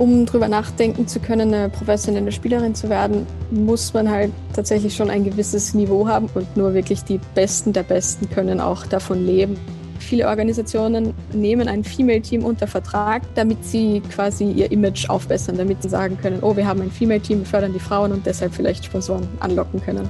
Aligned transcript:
um 0.00 0.24
drüber 0.24 0.48
nachdenken 0.48 1.06
zu 1.06 1.20
können, 1.20 1.52
eine 1.52 1.68
professionelle 1.68 2.32
Spielerin 2.32 2.74
zu 2.74 2.88
werden, 2.88 3.26
muss 3.50 3.92
man 3.92 4.10
halt 4.10 4.32
tatsächlich 4.54 4.96
schon 4.96 5.10
ein 5.10 5.24
gewisses 5.24 5.74
Niveau 5.74 6.08
haben 6.08 6.26
und 6.34 6.56
nur 6.56 6.72
wirklich 6.72 7.04
die 7.04 7.20
Besten 7.34 7.74
der 7.74 7.82
Besten 7.82 8.30
können 8.30 8.60
auch 8.60 8.86
davon 8.86 9.26
leben. 9.26 9.58
Viele 9.98 10.26
Organisationen 10.26 11.12
nehmen 11.34 11.68
ein 11.68 11.84
Female-Team 11.84 12.46
unter 12.46 12.66
Vertrag, 12.66 13.22
damit 13.34 13.62
sie 13.62 14.00
quasi 14.10 14.50
ihr 14.50 14.72
Image 14.72 15.10
aufbessern, 15.10 15.58
damit 15.58 15.82
sie 15.82 15.90
sagen 15.90 16.16
können, 16.16 16.38
oh, 16.40 16.56
wir 16.56 16.66
haben 16.66 16.80
ein 16.80 16.90
Female-Team, 16.90 17.40
wir 17.40 17.46
fördern 17.46 17.74
die 17.74 17.78
Frauen 17.78 18.10
und 18.10 18.24
deshalb 18.24 18.54
vielleicht 18.54 18.86
Sponsoren 18.86 19.28
anlocken 19.40 19.82
können. 19.82 20.08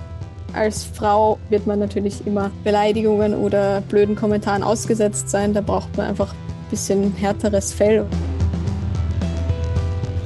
Als 0.53 0.85
Frau 0.85 1.36
wird 1.49 1.67
man 1.67 1.81
natürlich 1.81 2.25
immer 2.29 2.53
Beleidigungen 2.63 3.35
oder 3.35 3.81
blöden 3.81 4.14
Kommentaren 4.14 4.63
ausgesetzt 4.63 5.31
sein. 5.31 5.53
Da 5.53 5.61
braucht 5.61 5.96
man 5.96 6.07
einfach 6.07 6.32
ein 6.32 6.71
bisschen 6.71 7.13
härteres 7.17 7.72
Fell. 7.72 8.07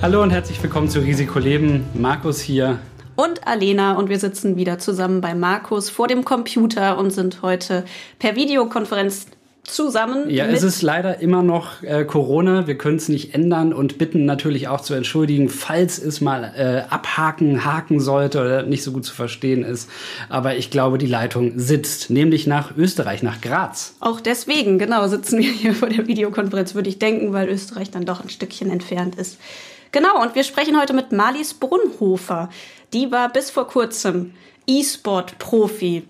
Hallo 0.05 0.23
und 0.23 0.29
herzlich 0.29 0.63
willkommen 0.63 0.91
zu 0.91 0.99
Risiko 0.99 1.39
Leben. 1.39 1.87
Markus 1.95 2.39
hier. 2.39 2.79
Und 3.17 3.47
Alena 3.47 3.95
und 3.95 4.11
wir 4.11 4.19
sitzen 4.19 4.59
wieder 4.59 4.79
zusammen 4.79 5.23
bei 5.23 5.35
Markus 5.35 5.89
vor 5.89 6.09
dem 6.09 6.27
Computer 6.27 6.99
und 6.99 7.11
sind 7.11 7.41
heute 7.41 7.87
per 8.19 8.37
Videokonferenz 8.37 9.29
zusammen. 9.63 10.29
Ja, 10.29 10.45
es 10.45 10.63
ist 10.63 10.83
leider 10.83 11.21
immer 11.21 11.43
noch 11.43 11.83
äh, 11.83 12.05
Corona. 12.05 12.67
Wir 12.67 12.77
können 12.77 12.99
es 12.99 13.09
nicht 13.09 13.33
ändern 13.33 13.73
und 13.73 13.97
bitten 13.97 14.27
natürlich 14.27 14.69
auch 14.69 14.83
zu 14.83 14.93
entschuldigen, 14.93 15.49
falls 15.49 15.97
es 15.97 16.21
mal 16.21 16.53
äh, 16.55 16.93
abhaken, 16.93 17.65
haken 17.65 17.99
sollte 17.99 18.43
oder 18.43 18.63
nicht 18.63 18.85
so 18.85 18.93
gut 18.93 19.07
zu 19.07 19.15
verstehen 19.15 19.65
ist. 19.65 19.89
Aber 20.29 20.55
ich 20.57 20.71
glaube, 20.71 20.99
die 20.99 21.07
Leitung 21.07 21.59
sitzt, 21.59 22.11
nämlich 22.11 22.47
nach 22.47 22.77
Österreich, 22.77 23.23
nach 23.23 23.41
Graz. 23.41 23.97
Auch 24.01 24.21
deswegen, 24.21 24.79
genau, 24.79 25.07
sitzen 25.09 25.39
wir 25.39 25.51
hier 25.51 25.75
vor 25.75 25.89
der 25.89 26.07
Videokonferenz, 26.07 26.75
würde 26.75 26.91
ich 26.91 26.99
denken, 26.99 27.33
weil 27.33 27.49
Österreich 27.49 27.91
dann 27.91 28.05
doch 28.05 28.23
ein 28.23 28.29
Stückchen 28.29 28.69
entfernt 28.69 29.15
ist. 29.15 29.39
Genau, 29.95 30.21
und 30.21 30.35
wir 30.35 30.43
sprechen 30.43 30.77
heute 30.77 30.93
mit 30.93 31.13
Marlies 31.13 31.55
Brunhofer. 31.55 32.49
Die 32.93 33.13
war 33.13 33.33
bis 33.33 33.51
vor 33.51 33.69
kurzem 33.69 34.33
E-Sport-Profi. 34.67 36.03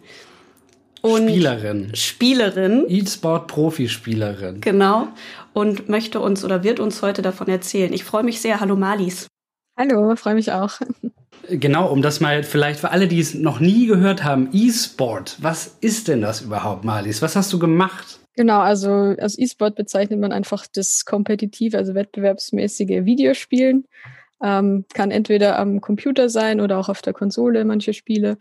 Und 1.03 1.29
Spielerin. 1.29 1.95
Spielerin. 1.95 2.87
E-Sport-Profispielerin. 2.89 4.63
Genau. 4.63 5.09
Und 5.53 5.91
möchte 5.91 6.21
uns 6.21 6.47
oder 6.47 6.65
wird 6.65 6.81
uns 6.81 7.03
heute 7.03 7.21
davon 7.21 7.47
erzählen. 7.49 7.93
Ich 7.93 8.05
freue 8.05 8.23
mich 8.23 8.41
sehr. 8.41 8.61
Hallo 8.61 8.75
Malis. 8.75 9.27
Hallo, 9.79 10.17
freue 10.17 10.35
mich 10.35 10.51
auch. 10.51 10.81
Genau, 11.51 11.93
um 11.93 12.01
das 12.01 12.21
mal 12.21 12.43
vielleicht 12.43 12.81
für 12.81 12.91
alle, 12.91 13.07
die 13.07 13.21
es 13.21 13.35
noch 13.35 13.61
nie 13.61 13.87
gehört 13.87 14.25
haben, 14.25 14.49
E-Sport. 14.55 15.37
Was 15.43 15.77
ist 15.83 16.09
denn 16.09 16.23
das 16.23 16.41
überhaupt, 16.41 16.85
Malis? 16.85 17.21
Was 17.21 17.37
hast 17.37 17.53
du 17.53 17.59
gemacht? 17.59 18.19
Genau, 18.37 18.61
also 18.61 18.91
als 18.91 19.39
E-Sport 19.39 19.77
bezeichnet 19.77 20.19
man 20.19 20.33
einfach 20.33 20.67
das 20.67 21.05
kompetitive, 21.05 21.79
also 21.79 21.95
wettbewerbsmäßige 21.95 23.05
Videospielen. 23.05 23.87
Ähm, 24.43 24.85
kann 24.93 25.11
entweder 25.11 25.59
am 25.59 25.81
Computer 25.81 26.29
sein 26.29 26.61
oder 26.61 26.79
auch 26.79 26.89
auf 26.89 27.01
der 27.01 27.13
Konsole 27.13 27.65
manche 27.65 27.95
Spiele. 27.95 28.37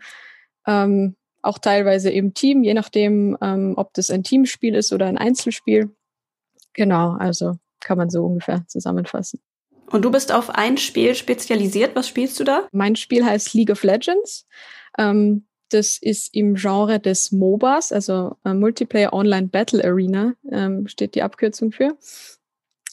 Ähm, 0.66 1.14
auch 1.42 1.58
teilweise 1.58 2.10
im 2.10 2.34
Team, 2.34 2.64
je 2.64 2.74
nachdem, 2.74 3.36
ähm, 3.40 3.74
ob 3.76 3.94
das 3.94 4.10
ein 4.10 4.24
Teamspiel 4.24 4.74
ist 4.74 4.92
oder 4.92 5.06
ein 5.06 5.18
Einzelspiel. 5.18 5.94
Genau, 6.72 7.12
also 7.12 7.58
kann 7.80 7.98
man 7.98 8.10
so 8.10 8.24
ungefähr 8.24 8.64
zusammenfassen. 8.66 9.40
Und 9.90 10.02
du 10.04 10.10
bist 10.10 10.32
auf 10.32 10.50
ein 10.50 10.78
Spiel 10.78 11.14
spezialisiert. 11.14 11.94
Was 11.94 12.08
spielst 12.08 12.40
du 12.40 12.44
da? 12.44 12.66
Mein 12.72 12.96
Spiel 12.96 13.24
heißt 13.24 13.54
League 13.54 13.70
of 13.70 13.82
Legends. 13.84 14.46
Ähm, 14.98 15.46
das 15.74 15.98
ist 15.98 16.34
im 16.34 16.54
Genre 16.54 17.00
des 17.00 17.32
MOBAs, 17.32 17.92
also 17.92 18.36
äh, 18.44 18.54
Multiplayer 18.54 19.12
Online 19.12 19.48
Battle 19.48 19.84
Arena, 19.84 20.34
ähm, 20.50 20.86
steht 20.86 21.14
die 21.14 21.22
Abkürzung 21.22 21.72
für. 21.72 21.98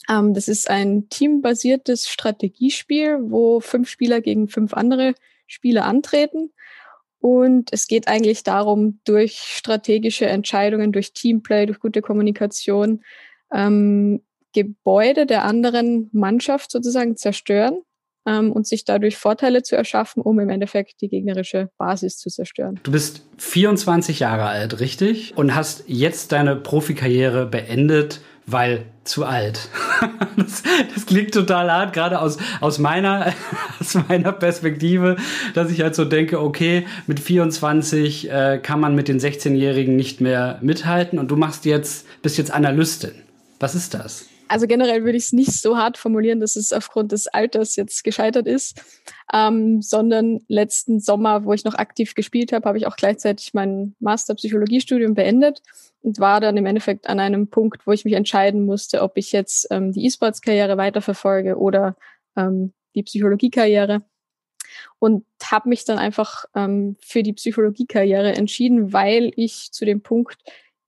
Ähm, 0.08 0.34
das 0.34 0.48
ist 0.48 0.68
ein 0.68 1.08
teambasiertes 1.08 2.08
Strategiespiel, 2.08 3.18
wo 3.22 3.60
fünf 3.60 3.88
Spieler 3.88 4.20
gegen 4.20 4.48
fünf 4.48 4.74
andere 4.74 5.14
Spieler 5.46 5.84
antreten. 5.84 6.52
Und 7.20 7.72
es 7.72 7.86
geht 7.86 8.08
eigentlich 8.08 8.42
darum, 8.42 9.00
durch 9.04 9.38
strategische 9.38 10.26
Entscheidungen, 10.26 10.90
durch 10.90 11.12
Teamplay, 11.12 11.66
durch 11.66 11.78
gute 11.78 12.02
Kommunikation, 12.02 13.04
ähm, 13.54 14.22
Gebäude 14.52 15.24
der 15.24 15.44
anderen 15.44 16.10
Mannschaft 16.12 16.72
sozusagen 16.72 17.16
zerstören 17.16 17.78
ähm, 18.26 18.52
und 18.52 18.66
sich 18.66 18.84
dadurch 18.84 19.16
Vorteile 19.16 19.62
zu 19.62 19.76
erschaffen, 19.76 20.22
um 20.22 20.38
im 20.40 20.48
Endeffekt 20.48 21.00
die 21.00 21.08
gegnerische 21.08 21.70
Basis 21.78 22.18
zu 22.18 22.30
zerstören. 22.30 22.80
Du 22.82 22.92
bist 22.92 23.22
24 23.38 24.20
Jahre 24.20 24.44
alt, 24.44 24.80
richtig? 24.80 25.36
Und 25.36 25.54
hast 25.54 25.84
jetzt 25.86 26.32
deine 26.32 26.56
Profikarriere 26.56 27.46
beendet 27.46 28.20
weil 28.46 28.84
zu 29.04 29.24
alt. 29.24 29.68
das, 30.36 30.62
das 30.94 31.06
klingt 31.06 31.32
total 31.32 31.70
hart, 31.70 31.92
gerade 31.92 32.20
aus, 32.20 32.38
aus, 32.60 32.78
meiner, 32.78 33.32
aus 33.80 33.94
meiner 34.08 34.32
Perspektive, 34.32 35.16
dass 35.54 35.70
ich 35.70 35.80
halt 35.80 35.94
so 35.94 36.04
denke, 36.04 36.40
okay, 36.40 36.86
mit 37.06 37.20
24 37.20 38.30
äh, 38.30 38.60
kann 38.62 38.80
man 38.80 38.94
mit 38.94 39.08
den 39.08 39.18
16-Jährigen 39.18 39.96
nicht 39.96 40.20
mehr 40.20 40.58
mithalten 40.62 41.18
und 41.18 41.30
du 41.30 41.36
machst 41.36 41.64
jetzt, 41.64 42.06
bist 42.22 42.38
jetzt 42.38 42.52
Analystin. 42.52 43.12
Was 43.58 43.74
ist 43.74 43.94
das? 43.94 44.26
Also 44.52 44.66
generell 44.66 45.02
würde 45.02 45.16
ich 45.16 45.24
es 45.24 45.32
nicht 45.32 45.50
so 45.50 45.78
hart 45.78 45.96
formulieren, 45.96 46.38
dass 46.38 46.56
es 46.56 46.74
aufgrund 46.74 47.12
des 47.12 47.26
Alters 47.26 47.74
jetzt 47.74 48.04
gescheitert 48.04 48.46
ist, 48.46 48.78
ähm, 49.32 49.80
sondern 49.80 50.40
letzten 50.46 51.00
Sommer, 51.00 51.46
wo 51.46 51.54
ich 51.54 51.64
noch 51.64 51.72
aktiv 51.72 52.14
gespielt 52.14 52.52
habe, 52.52 52.68
habe 52.68 52.76
ich 52.76 52.86
auch 52.86 52.96
gleichzeitig 52.96 53.54
mein 53.54 53.94
Master 53.98 54.34
Psychologiestudium 54.34 55.14
beendet 55.14 55.62
und 56.02 56.18
war 56.18 56.38
dann 56.42 56.58
im 56.58 56.66
Endeffekt 56.66 57.08
an 57.08 57.18
einem 57.18 57.48
Punkt, 57.48 57.86
wo 57.86 57.92
ich 57.92 58.04
mich 58.04 58.12
entscheiden 58.12 58.66
musste, 58.66 59.00
ob 59.00 59.16
ich 59.16 59.32
jetzt 59.32 59.68
ähm, 59.70 59.90
die 59.92 60.04
E-Sports-Karriere 60.04 60.76
weiterverfolge 60.76 61.56
oder 61.56 61.96
ähm, 62.36 62.74
die 62.94 63.04
Psychologiekarriere. 63.04 64.02
Und 64.98 65.24
habe 65.42 65.70
mich 65.70 65.86
dann 65.86 65.96
einfach 65.96 66.44
ähm, 66.54 66.96
für 67.00 67.22
die 67.22 67.32
Psychologiekarriere 67.32 68.34
entschieden, 68.34 68.92
weil 68.92 69.32
ich 69.34 69.72
zu 69.72 69.86
dem 69.86 70.02
Punkt 70.02 70.36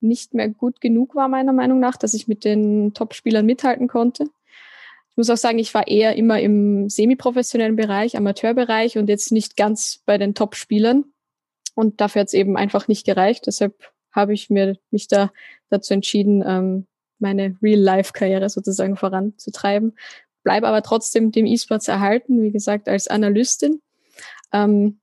nicht 0.07 0.33
mehr 0.33 0.49
gut 0.49 0.81
genug 0.81 1.15
war, 1.15 1.27
meiner 1.27 1.53
Meinung 1.53 1.79
nach, 1.79 1.97
dass 1.97 2.13
ich 2.13 2.27
mit 2.27 2.43
den 2.45 2.93
Top-Spielern 2.93 3.45
mithalten 3.45 3.87
konnte. 3.87 4.23
Ich 4.23 5.17
muss 5.17 5.29
auch 5.29 5.37
sagen, 5.37 5.59
ich 5.59 5.73
war 5.73 5.87
eher 5.87 6.15
immer 6.15 6.41
im 6.41 6.89
semiprofessionellen 6.89 7.75
Bereich, 7.75 8.17
Amateurbereich 8.17 8.97
und 8.97 9.07
jetzt 9.07 9.31
nicht 9.31 9.55
ganz 9.55 10.01
bei 10.05 10.17
den 10.17 10.35
Top-Spielern. 10.35 11.05
Und 11.73 12.01
dafür 12.01 12.21
hat 12.21 12.27
es 12.27 12.33
eben 12.33 12.57
einfach 12.57 12.87
nicht 12.87 13.05
gereicht. 13.05 13.47
Deshalb 13.47 13.75
habe 14.11 14.33
ich 14.33 14.49
mir 14.49 14.77
mich 14.91 15.07
da 15.07 15.31
dazu 15.69 15.93
entschieden, 15.93 16.43
ähm, 16.45 16.87
meine 17.19 17.57
Real-Life-Karriere 17.61 18.49
sozusagen 18.49 18.97
voranzutreiben. 18.97 19.97
Bleibe 20.43 20.67
aber 20.67 20.81
trotzdem 20.83 21.31
dem 21.31 21.45
E-Sports 21.45 21.87
erhalten, 21.87 22.41
wie 22.41 22.51
gesagt, 22.51 22.87
als 22.87 23.07
Analystin. 23.07 23.81
Ähm, 24.53 24.99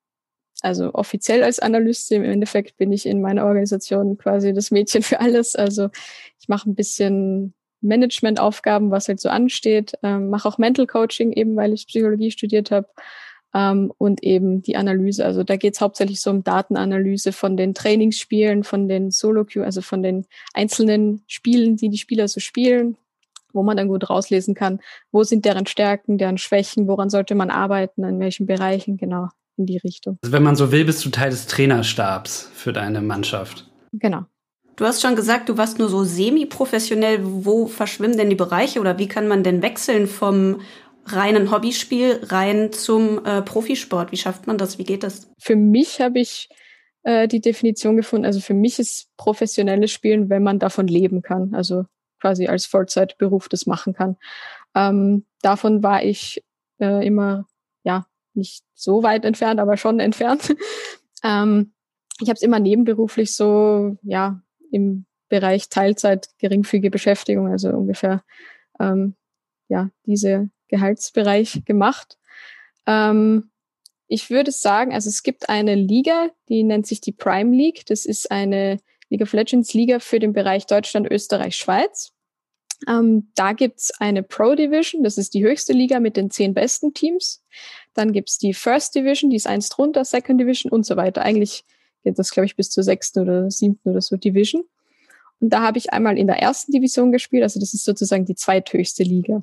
also 0.63 0.95
offiziell 0.95 1.43
als 1.43 1.59
Analystin. 1.59 2.25
Im 2.25 2.31
Endeffekt 2.31 2.77
bin 2.77 2.93
ich 2.93 3.07
in 3.07 3.21
meiner 3.21 3.45
Organisation 3.45 4.17
quasi 4.17 4.55
das 4.55 4.71
Mädchen 4.71 5.03
für 5.03 5.21
alles. 5.21 5.57
Also 5.57 5.89
ich 6.41 6.49
mache 6.49 6.71
ein 6.71 6.75
bisschen 6.75 7.53
Managementaufgaben, 7.81 8.91
was 8.91 9.09
halt 9.09 9.21
so 9.21 9.29
ansteht, 9.29 9.93
ähm, 10.03 10.31
mache 10.31 10.49
auch 10.49 10.59
Mental 10.59 10.87
Coaching, 10.87 11.33
eben 11.33 11.57
weil 11.57 11.73
ich 11.73 11.89
Psychologie 11.89 12.31
studiert 12.31 12.71
habe 12.71 12.87
ähm, 13.55 13.93
und 13.99 14.23
eben 14.23 14.63
die 14.63 14.77
Analyse. 14.77 15.25
Also 15.25 15.43
da 15.43 15.57
geht 15.57 15.75
es 15.75 15.81
hauptsächlich 15.81 16.21
so 16.21 16.31
um 16.31 16.45
Datenanalyse 16.45 17.33
von 17.33 17.57
den 17.57 17.75
Trainingsspielen, 17.75 18.63
von 18.63 18.89
den 18.89 19.11
Solo-Queue, 19.11 19.65
also 19.65 19.83
von 19.83 20.03
den 20.03 20.27
einzelnen 20.55 21.25
Spielen, 21.27 21.77
die 21.77 21.89
die 21.89 21.99
Spieler 21.99 22.29
so 22.29 22.39
spielen, 22.39 22.97
wo 23.53 23.65
man 23.65 23.77
dann 23.77 23.89
gut 23.89 24.09
rauslesen 24.09 24.55
kann, 24.55 24.81
wo 25.11 25.25
sind 25.25 25.45
deren 25.45 25.67
Stärken, 25.67 26.19
deren 26.19 26.39
Schwächen, 26.39 26.87
woran 26.87 27.11
sollte 27.11 27.35
man 27.35 27.51
arbeiten, 27.51 28.05
in 28.05 28.21
welchen 28.21 28.47
Bereichen, 28.47 28.97
genau 28.97 29.29
in 29.57 29.67
die 29.67 29.79
Richtung. 29.79 30.19
Also 30.23 30.33
wenn 30.33 30.43
man 30.43 30.57
so 30.57 30.73
will, 30.73 30.85
bist 30.85 31.05
du 31.05 31.11
Teil 31.11 31.31
des 31.31 31.47
Trainerstabs 31.47 32.51
für 32.55 32.73
deine 32.73 33.01
Mannschaft. 33.01 33.71
Genau. 33.93 34.25
Du 34.77 34.87
hast 34.87 35.03
schon 35.03 35.17
gesagt, 35.17 35.49
du 35.49 35.59
warst 35.59 35.79
nur 35.79 35.89
so 35.89 36.05
semi-professionell. 36.05 37.21
Wo 37.23 37.67
verschwimmen 37.67 38.17
denn 38.17 38.31
die 38.31 38.37
Bereiche 38.37 38.81
oder 38.81 38.99
wie 38.99 39.09
kann 39.09 39.29
man 39.29 39.43
denn 39.45 39.63
wechseln 39.63 40.07
vom 40.07 40.61
reinen 41.05 41.51
Hobbyspiel 41.51 42.21
rein 42.23 42.73
zum 42.73 43.25
äh, 43.25 43.43
Profisport? 43.43 44.13
Wie 44.13 44.17
schafft 44.17 44.47
man 44.47 44.59
das? 44.59 44.79
Wie 44.79 44.85
geht 44.85 45.03
das? 45.03 45.31
Für 45.39 45.57
mich 45.57 46.01
habe 46.01 46.21
ich 46.21 46.49
äh, 47.03 47.29
die 47.29 47.41
Definition 47.41 47.97
gefunden. 47.97 48.25
Also 48.25 48.41
für 48.41 48.55
mich 48.55 48.79
ist 48.79 49.09
professionelles 49.17 49.91
Spielen, 49.91 50.31
wenn 50.31 50.43
man 50.43 50.59
davon 50.59 50.87
leben 50.87 51.23
kann. 51.23 51.55
Also 51.55 51.85
quasi 52.21 52.47
als 52.47 52.67
Vollzeitberuf 52.67 53.49
das 53.49 53.67
machen 53.67 53.93
kann. 53.93 54.17
Ähm, 54.75 55.27
davon 55.43 55.83
war 55.83 56.03
ich 56.05 56.43
äh, 56.81 57.07
immer, 57.07 57.47
nicht 58.35 58.65
so 58.75 59.03
weit 59.03 59.25
entfernt, 59.25 59.61
aber 59.61 59.77
schon 59.77 60.01
entfernt. 60.01 60.55
ähm, 61.25 61.73
ich 62.21 62.29
habe 62.29 62.37
es 62.37 62.43
immer 62.43 62.61
nebenberuflich 62.61 63.35
so, 63.35 63.97
ja, 64.03 64.41
im 64.71 65.07
Bereich 65.29 65.69
Teilzeit, 65.69 66.29
geringfügige 66.39 66.91
Beschäftigung, 66.91 67.49
also 67.49 67.71
ungefähr, 67.71 68.23
ähm, 68.79 69.15
ja, 69.69 69.91
diese 70.05 70.51
Gehaltsbereich 70.69 71.65
gemacht. 71.65 72.19
Ähm, 72.87 73.51
ich 74.09 74.29
würde 74.29 74.53
sagen, 74.53 74.93
also 74.93 75.09
es 75.09 75.23
gibt 75.23 75.49
eine 75.49 75.75
Liga, 75.75 76.29
die 76.49 76.65
nennt 76.65 76.87
sich 76.87 77.01
die 77.01 77.13
Prime 77.13 77.57
League. 77.57 77.87
Das 77.87 78.05
ist 78.05 78.31
eine 78.31 78.79
League 79.09 79.23
of 79.23 79.33
Legends 79.33 79.73
Liga 79.73 80.01
für 80.01 80.19
den 80.19 80.33
Bereich 80.35 80.67
Deutschland, 80.67 81.11
Österreich, 81.11 81.57
Schweiz. 81.57 82.12
Ähm, 82.89 83.29
da 83.35 83.53
gibt's 83.53 83.93
eine 84.01 84.23
Pro 84.23 84.55
Division, 84.55 85.03
das 85.03 85.19
ist 85.19 85.35
die 85.35 85.45
höchste 85.45 85.73
Liga 85.73 86.01
mit 86.01 86.17
den 86.17 86.31
zehn 86.31 86.55
besten 86.55 86.95
Teams. 86.95 87.43
Dann 87.95 88.13
gibt's 88.13 88.39
die 88.39 88.55
First 88.55 88.95
Division, 88.95 89.31
die 89.31 89.37
ist 89.37 89.47
eins 89.47 89.69
drunter, 89.69 90.05
Second 90.05 90.41
Division 90.41 90.71
und 90.73 90.87
so 90.87 90.97
weiter. 90.97 91.23
Eigentlich 91.23 91.65
geht 92.03 92.19
das, 92.19 92.31
glaube 92.31 92.47
ich, 92.47 92.57
bis 92.57 92.71
zur 92.71 92.83
sechsten 92.83 93.21
oder 93.21 93.51
siebten 93.51 93.91
oder 93.91 94.01
so 94.01 94.17
Division. 94.17 94.65
Und 95.41 95.53
da 95.53 95.61
habe 95.63 95.79
ich 95.79 95.93
einmal 95.93 96.19
in 96.19 96.27
der 96.27 96.39
ersten 96.39 96.73
Division 96.73 97.13
gespielt, 97.13 97.43
also 97.43 97.59
das 97.59 97.75
ist 97.75 97.85
sozusagen 97.85 98.25
die 98.25 98.37
zweithöchste 98.37 99.03
Liga. 99.03 99.43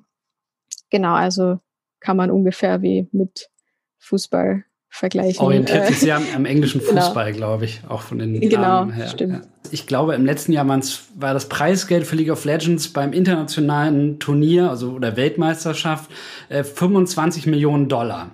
Genau, 0.89 1.13
also 1.13 1.59
kann 1.99 2.17
man 2.17 2.31
ungefähr 2.31 2.81
wie 2.81 3.07
mit 3.11 3.49
Fußball 3.97 4.63
vergleichen. 4.89 5.39
Orientiert 5.45 5.87
sich 5.87 5.99
sehr 5.99 6.17
am, 6.17 6.23
am 6.35 6.45
englischen 6.45 6.81
genau. 6.87 7.01
Fußball, 7.01 7.33
genau. 7.33 7.37
glaube 7.37 7.65
ich, 7.65 7.81
auch 7.87 8.01
von 8.01 8.19
den 8.19 8.39
genau, 8.39 8.61
Namen 8.61 8.91
her. 8.91 9.07
Stimmt. 9.07 9.47
Ich 9.71 9.85
glaube, 9.87 10.15
im 10.15 10.25
letzten 10.25 10.51
Jahr 10.51 10.67
war 10.67 11.33
das 11.33 11.47
Preisgeld 11.47 12.07
für 12.07 12.15
League 12.15 12.31
of 12.31 12.43
Legends 12.45 12.87
beim 12.89 13.13
internationalen 13.13 14.19
Turnier, 14.19 14.69
also 14.69 14.91
oder 14.91 15.15
Weltmeisterschaft, 15.15 16.09
äh, 16.49 16.63
25 16.63 17.45
Millionen 17.45 17.87
Dollar. 17.87 18.31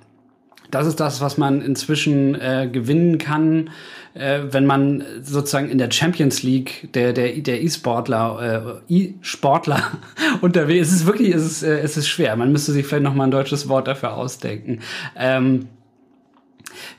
Das 0.71 0.87
ist 0.87 0.99
das, 0.99 1.21
was 1.21 1.37
man 1.37 1.61
inzwischen 1.61 2.35
äh, 2.35 2.67
gewinnen 2.71 3.17
kann, 3.17 3.69
äh, 4.13 4.41
wenn 4.51 4.65
man 4.65 5.03
sozusagen 5.21 5.69
in 5.69 5.77
der 5.77 5.91
Champions 5.91 6.41
League 6.43 6.89
der 6.93 7.13
der 7.13 7.33
der 7.37 7.63
E-Sportler 7.63 8.81
äh, 8.89 8.93
E-Sportler 8.93 9.81
unterwegs. 10.41 10.87
Es 10.87 10.93
ist 10.95 11.05
wirklich, 11.05 11.33
es 11.33 11.45
ist, 11.45 11.63
äh, 11.63 11.79
es 11.79 11.97
ist 11.97 12.07
schwer. 12.07 12.35
Man 12.35 12.51
müsste 12.51 12.71
sich 12.71 12.85
vielleicht 12.85 13.03
noch 13.03 13.13
mal 13.13 13.25
ein 13.25 13.31
deutsches 13.31 13.69
Wort 13.69 13.87
dafür 13.87 14.15
ausdenken. 14.15 14.79
Ähm, 15.17 15.67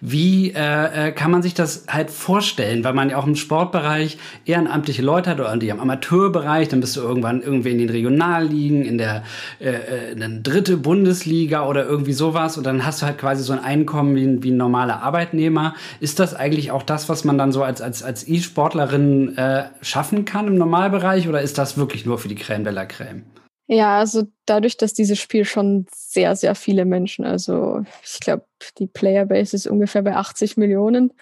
wie 0.00 0.52
äh, 0.52 1.08
äh, 1.08 1.12
kann 1.12 1.30
man 1.30 1.42
sich 1.42 1.54
das 1.54 1.84
halt 1.88 2.10
vorstellen? 2.10 2.84
Weil 2.84 2.94
man 2.94 3.10
ja 3.10 3.16
auch 3.16 3.26
im 3.26 3.36
Sportbereich 3.36 4.18
ehrenamtliche 4.44 5.02
Leute 5.02 5.30
hat 5.30 5.40
oder 5.40 5.56
die 5.56 5.68
im 5.68 5.80
Amateurbereich, 5.80 6.68
dann 6.68 6.80
bist 6.80 6.96
du 6.96 7.00
irgendwann 7.00 7.42
irgendwie 7.42 7.70
in 7.70 7.78
den 7.78 7.90
Regionalligen, 7.90 8.84
in 8.84 8.98
der, 8.98 9.24
äh, 9.60 9.70
äh, 9.70 10.12
in 10.12 10.20
der 10.20 10.28
dritte 10.28 10.76
Bundesliga 10.76 11.66
oder 11.66 11.86
irgendwie 11.86 12.12
sowas 12.12 12.56
und 12.56 12.64
dann 12.64 12.84
hast 12.84 13.02
du 13.02 13.06
halt 13.06 13.18
quasi 13.18 13.42
so 13.42 13.52
ein 13.52 13.62
Einkommen 13.62 14.16
wie 14.16 14.24
ein, 14.24 14.42
wie 14.42 14.50
ein 14.50 14.56
normaler 14.56 15.02
Arbeitnehmer. 15.02 15.74
Ist 16.00 16.18
das 16.18 16.34
eigentlich 16.34 16.70
auch 16.70 16.82
das, 16.82 17.08
was 17.08 17.24
man 17.24 17.38
dann 17.38 17.52
so 17.52 17.62
als, 17.62 17.80
als, 17.80 18.02
als 18.02 18.26
E-Sportlerin 18.26 19.36
äh, 19.36 19.64
schaffen 19.82 20.24
kann 20.24 20.46
im 20.46 20.56
Normalbereich 20.56 21.28
oder 21.28 21.42
ist 21.42 21.58
das 21.58 21.76
wirklich 21.76 22.06
nur 22.06 22.18
für 22.18 22.28
die 22.28 22.36
Crème 22.36 22.64
de 22.64 22.72
la 22.72 22.82
Crème? 22.82 23.22
Ja, 23.68 23.98
also 23.98 24.24
dadurch, 24.44 24.76
dass 24.76 24.94
dieses 24.94 25.18
Spiel 25.18 25.44
schon 25.44 25.86
sehr, 25.92 26.36
sehr 26.36 26.54
viele 26.54 26.84
Menschen, 26.84 27.24
also 27.24 27.82
ich 28.04 28.20
glaube, 28.20 28.46
die 28.78 28.86
Playerbase 28.86 29.56
ist 29.56 29.66
ungefähr 29.66 30.02
bei 30.02 30.14
80 30.14 30.56
Millionen 30.56 31.12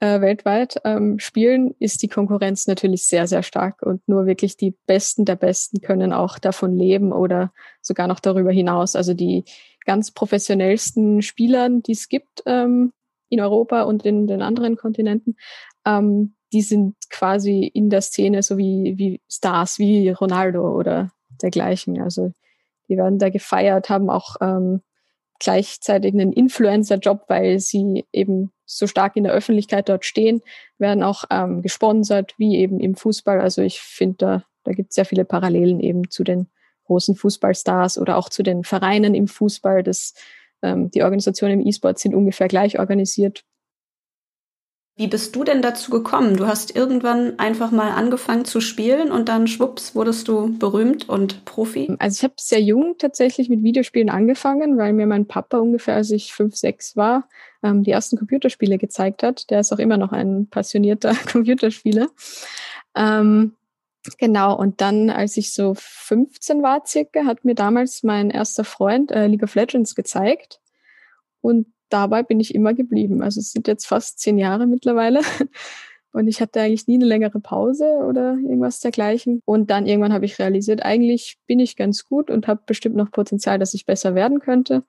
äh, 0.00 0.20
weltweit 0.20 0.80
ähm, 0.84 1.20
spielen, 1.20 1.74
ist 1.78 2.02
die 2.02 2.08
Konkurrenz 2.08 2.66
natürlich 2.66 3.06
sehr, 3.06 3.28
sehr 3.28 3.44
stark 3.44 3.82
und 3.82 4.06
nur 4.08 4.26
wirklich 4.26 4.56
die 4.56 4.74
Besten 4.86 5.24
der 5.24 5.36
Besten 5.36 5.80
können 5.80 6.12
auch 6.12 6.38
davon 6.40 6.76
leben 6.76 7.12
oder 7.12 7.52
sogar 7.80 8.08
noch 8.08 8.20
darüber 8.20 8.50
hinaus. 8.50 8.96
Also 8.96 9.14
die 9.14 9.44
ganz 9.84 10.10
professionellsten 10.10 11.22
Spielern, 11.22 11.82
die 11.82 11.92
es 11.92 12.08
gibt 12.08 12.42
ähm, 12.46 12.92
in 13.28 13.40
Europa 13.40 13.82
und 13.82 14.04
in 14.04 14.26
den 14.26 14.42
anderen 14.42 14.76
Kontinenten, 14.76 15.36
ähm, 15.86 16.34
die 16.52 16.62
sind 16.62 16.96
quasi 17.10 17.64
in 17.64 17.90
der 17.90 18.02
Szene 18.02 18.42
so 18.42 18.58
wie, 18.58 18.94
wie 18.96 19.20
Stars, 19.30 19.78
wie 19.78 20.10
Ronaldo 20.10 20.76
oder 20.76 21.10
dergleichen. 21.42 22.00
Also 22.00 22.32
die 22.88 22.96
werden 22.96 23.18
da 23.18 23.30
gefeiert, 23.30 23.88
haben 23.88 24.10
auch 24.10 24.36
ähm, 24.40 24.82
gleichzeitig 25.38 26.14
einen 26.14 26.32
Influencer-Job, 26.32 27.24
weil 27.28 27.58
sie 27.58 28.04
eben 28.12 28.52
so 28.64 28.86
stark 28.86 29.16
in 29.16 29.24
der 29.24 29.32
Öffentlichkeit 29.32 29.88
dort 29.88 30.04
stehen, 30.04 30.42
werden 30.78 31.02
auch 31.02 31.24
ähm, 31.30 31.62
gesponsert, 31.62 32.34
wie 32.38 32.56
eben 32.56 32.80
im 32.80 32.96
Fußball. 32.96 33.40
Also 33.40 33.62
ich 33.62 33.80
finde, 33.80 34.16
da, 34.18 34.44
da 34.64 34.72
gibt 34.72 34.90
es 34.90 34.96
sehr 34.96 35.04
viele 35.04 35.24
Parallelen 35.24 35.80
eben 35.80 36.10
zu 36.10 36.24
den 36.24 36.48
großen 36.86 37.14
Fußballstars 37.14 37.98
oder 37.98 38.16
auch 38.16 38.28
zu 38.28 38.42
den 38.42 38.64
Vereinen 38.64 39.14
im 39.14 39.28
Fußball. 39.28 39.82
Das, 39.82 40.14
ähm, 40.62 40.90
die 40.90 41.02
Organisationen 41.02 41.60
im 41.60 41.66
E-Sport 41.66 41.98
sind 41.98 42.14
ungefähr 42.14 42.48
gleich 42.48 42.78
organisiert. 42.78 43.44
Wie 44.98 45.08
bist 45.08 45.36
du 45.36 45.44
denn 45.44 45.60
dazu 45.60 45.90
gekommen? 45.90 46.38
Du 46.38 46.46
hast 46.46 46.74
irgendwann 46.74 47.38
einfach 47.38 47.70
mal 47.70 47.90
angefangen 47.90 48.46
zu 48.46 48.62
spielen 48.62 49.12
und 49.12 49.28
dann 49.28 49.46
schwupps 49.46 49.94
wurdest 49.94 50.26
du 50.26 50.58
berühmt 50.58 51.06
und 51.06 51.44
Profi? 51.44 51.94
Also 51.98 52.16
ich 52.16 52.24
habe 52.24 52.34
sehr 52.38 52.62
jung 52.62 52.96
tatsächlich 52.96 53.50
mit 53.50 53.62
Videospielen 53.62 54.08
angefangen, 54.08 54.78
weil 54.78 54.94
mir 54.94 55.06
mein 55.06 55.26
Papa 55.26 55.58
ungefähr, 55.58 55.96
als 55.96 56.10
ich 56.12 56.32
fünf, 56.32 56.56
sechs 56.56 56.96
war, 56.96 57.28
ähm, 57.62 57.82
die 57.82 57.90
ersten 57.90 58.16
Computerspiele 58.16 58.78
gezeigt 58.78 59.22
hat. 59.22 59.50
Der 59.50 59.60
ist 59.60 59.70
auch 59.70 59.78
immer 59.78 59.98
noch 59.98 60.12
ein 60.12 60.46
passionierter 60.48 61.14
Computerspieler. 61.30 62.08
Ähm, 62.94 63.52
genau, 64.16 64.56
und 64.56 64.80
dann, 64.80 65.10
als 65.10 65.36
ich 65.36 65.52
so 65.52 65.74
15 65.76 66.62
war 66.62 66.86
circa, 66.86 67.26
hat 67.26 67.44
mir 67.44 67.54
damals 67.54 68.02
mein 68.02 68.30
erster 68.30 68.64
Freund 68.64 69.10
äh, 69.10 69.26
League 69.26 69.42
of 69.42 69.56
Legends 69.56 69.94
gezeigt. 69.94 70.58
Und 71.42 71.66
dabei 71.88 72.22
bin 72.22 72.40
ich 72.40 72.54
immer 72.54 72.74
geblieben. 72.74 73.22
Also 73.22 73.40
es 73.40 73.52
sind 73.52 73.68
jetzt 73.68 73.86
fast 73.86 74.18
zehn 74.20 74.38
Jahre 74.38 74.66
mittlerweile. 74.66 75.20
Und 76.12 76.28
ich 76.28 76.40
hatte 76.40 76.62
eigentlich 76.62 76.86
nie 76.86 76.94
eine 76.94 77.04
längere 77.04 77.40
Pause 77.40 77.84
oder 78.08 78.38
irgendwas 78.38 78.80
dergleichen. 78.80 79.42
Und 79.44 79.70
dann 79.70 79.86
irgendwann 79.86 80.14
habe 80.14 80.24
ich 80.24 80.38
realisiert, 80.38 80.82
eigentlich 80.82 81.38
bin 81.46 81.60
ich 81.60 81.76
ganz 81.76 82.06
gut 82.06 82.30
und 82.30 82.48
habe 82.48 82.62
bestimmt 82.64 82.96
noch 82.96 83.10
Potenzial, 83.10 83.58
dass 83.58 83.74
ich 83.74 83.84
besser 83.84 84.14
werden 84.14 84.40
könnte. 84.40 84.82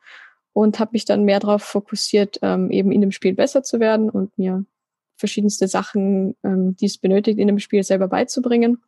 Und 0.53 0.79
habe 0.79 0.91
mich 0.93 1.03
dann 1.03 1.25
mehr 1.25 1.41
darauf 1.41 1.63
fokussiert, 1.63 2.39
ähm, 2.43 2.71
eben 2.71 2.93
in 2.93 3.01
dem 3.01 3.11
Spiel 3.11 3.33
besser 3.33 3.61
zu 3.61 3.81
werden 3.81 4.09
und 4.09 4.37
mir 4.37 4.65
verschiedenste 5.17 5.67
Sachen, 5.67 6.35
ähm, 6.43 6.77
die 6.77 6.85
es 6.85 6.97
benötigt, 6.97 7.39
in 7.39 7.47
dem 7.47 7.59
Spiel 7.59 7.83
selber 7.83 8.07
beizubringen. 8.07 8.81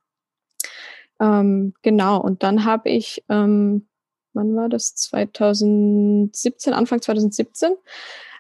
Ähm, 1.20 1.74
genau, 1.82 2.22
und 2.22 2.44
dann 2.44 2.64
habe 2.64 2.90
ich 2.90 3.24
wann 4.34 4.56
war 4.56 4.70
das? 4.70 4.96
2017, 4.96 6.74
Anfang 6.74 7.02
2017. 7.02 7.74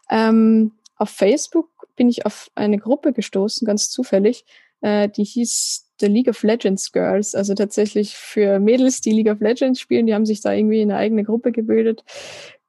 Ähm, 0.10 0.72
auf 0.96 1.10
Facebook 1.10 1.70
bin 1.96 2.10
ich 2.10 2.26
auf 2.26 2.52
eine 2.56 2.78
Gruppe 2.78 3.14
gestoßen, 3.14 3.66
ganz 3.66 3.90
zufällig, 3.90 4.46
äh, 4.82 5.10
die 5.10 5.24
hieß 5.24 5.86
The 6.00 6.08
League 6.08 6.30
of 6.30 6.44
Legends 6.44 6.92
Girls, 6.92 7.36
also 7.36 7.54
tatsächlich 7.54 8.16
für 8.16 8.60
Mädels, 8.60 9.02
die 9.02 9.12
League 9.12 9.30
of 9.30 9.42
Legends 9.42 9.80
spielen, 9.80 10.08
die 10.08 10.14
haben 10.14 10.26
sich 10.26 10.42
da 10.42 10.54
irgendwie 10.54 10.82
eine 10.82 10.96
eigene 10.96 11.24
Gruppe 11.24 11.52
gebildet. 11.52 12.04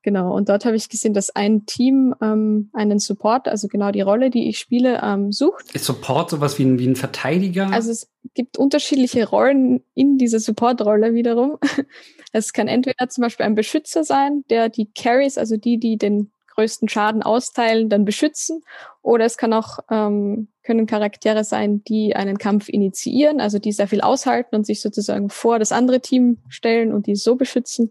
Genau, 0.03 0.35
und 0.35 0.49
dort 0.49 0.65
habe 0.65 0.77
ich 0.77 0.89
gesehen, 0.89 1.13
dass 1.13 1.29
ein 1.29 1.67
Team 1.67 2.15
ähm, 2.23 2.71
einen 2.73 2.99
Support, 2.99 3.49
also 3.49 3.69
genau 3.69 3.91
die 3.91 4.01
Rolle, 4.01 4.31
die 4.31 4.49
ich 4.49 4.59
spiele, 4.59 5.01
ähm, 5.03 5.31
sucht. 5.31 5.75
Ist 5.75 5.85
Support 5.85 6.31
sowas 6.31 6.59
wie 6.59 6.65
ein, 6.65 6.79
wie 6.79 6.87
ein 6.87 6.97
Verteidiger? 6.97 7.71
Also 7.71 7.91
es 7.91 8.11
gibt 8.33 8.57
unterschiedliche 8.57 9.29
Rollen 9.29 9.85
in 9.95 10.17
dieser 10.17 10.41
Support-Rolle 10.41 11.15
wiederum. 11.15 11.59
Es 12.33 12.53
kann 12.53 12.69
entweder 12.69 13.09
zum 13.09 13.23
Beispiel 13.23 13.45
ein 13.45 13.57
Beschützer 13.57 14.05
sein, 14.05 14.45
der 14.51 14.69
die 14.69 14.89
Carries, 14.97 15.37
also 15.37 15.57
die, 15.57 15.79
die 15.79 15.99
den 15.99 16.31
größten 16.55 16.89
Schaden 16.89 17.25
austeilen, 17.25 17.89
dann 17.89 18.05
beschützen. 18.05 18.63
Oder 19.03 19.25
es 19.25 19.37
kann 19.37 19.53
auch 19.53 19.81
ähm, 19.91 20.47
können 20.63 20.87
Charaktere 20.87 21.43
sein, 21.43 21.83
die 21.83 22.15
einen 22.15 22.39
Kampf 22.39 22.69
initiieren, 22.69 23.41
also 23.41 23.59
die 23.59 23.73
sehr 23.73 23.89
viel 23.89 24.01
aushalten 24.01 24.55
und 24.55 24.65
sich 24.65 24.81
sozusagen 24.81 25.29
vor 25.29 25.59
das 25.59 25.73
andere 25.73 25.99
Team 26.01 26.39
stellen 26.49 26.93
und 26.93 27.09
die 27.09 27.17
so 27.17 27.35
beschützen. 27.35 27.91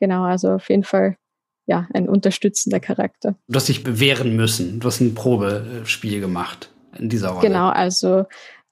Genau, 0.00 0.24
also 0.24 0.50
auf 0.50 0.68
jeden 0.68 0.84
Fall 0.84 1.16
ja 1.72 1.88
ein 1.94 2.08
unterstützender 2.08 2.80
Charakter. 2.80 3.34
Du 3.48 3.56
hast 3.56 3.68
dich 3.68 3.82
bewähren 3.82 4.36
müssen. 4.36 4.78
Du 4.80 4.86
hast 4.86 5.00
ein 5.00 5.14
Probespiel 5.14 6.20
gemacht 6.20 6.70
in 6.98 7.08
dieser 7.08 7.30
Rolle. 7.30 7.48
Genau, 7.48 7.68
also 7.68 8.24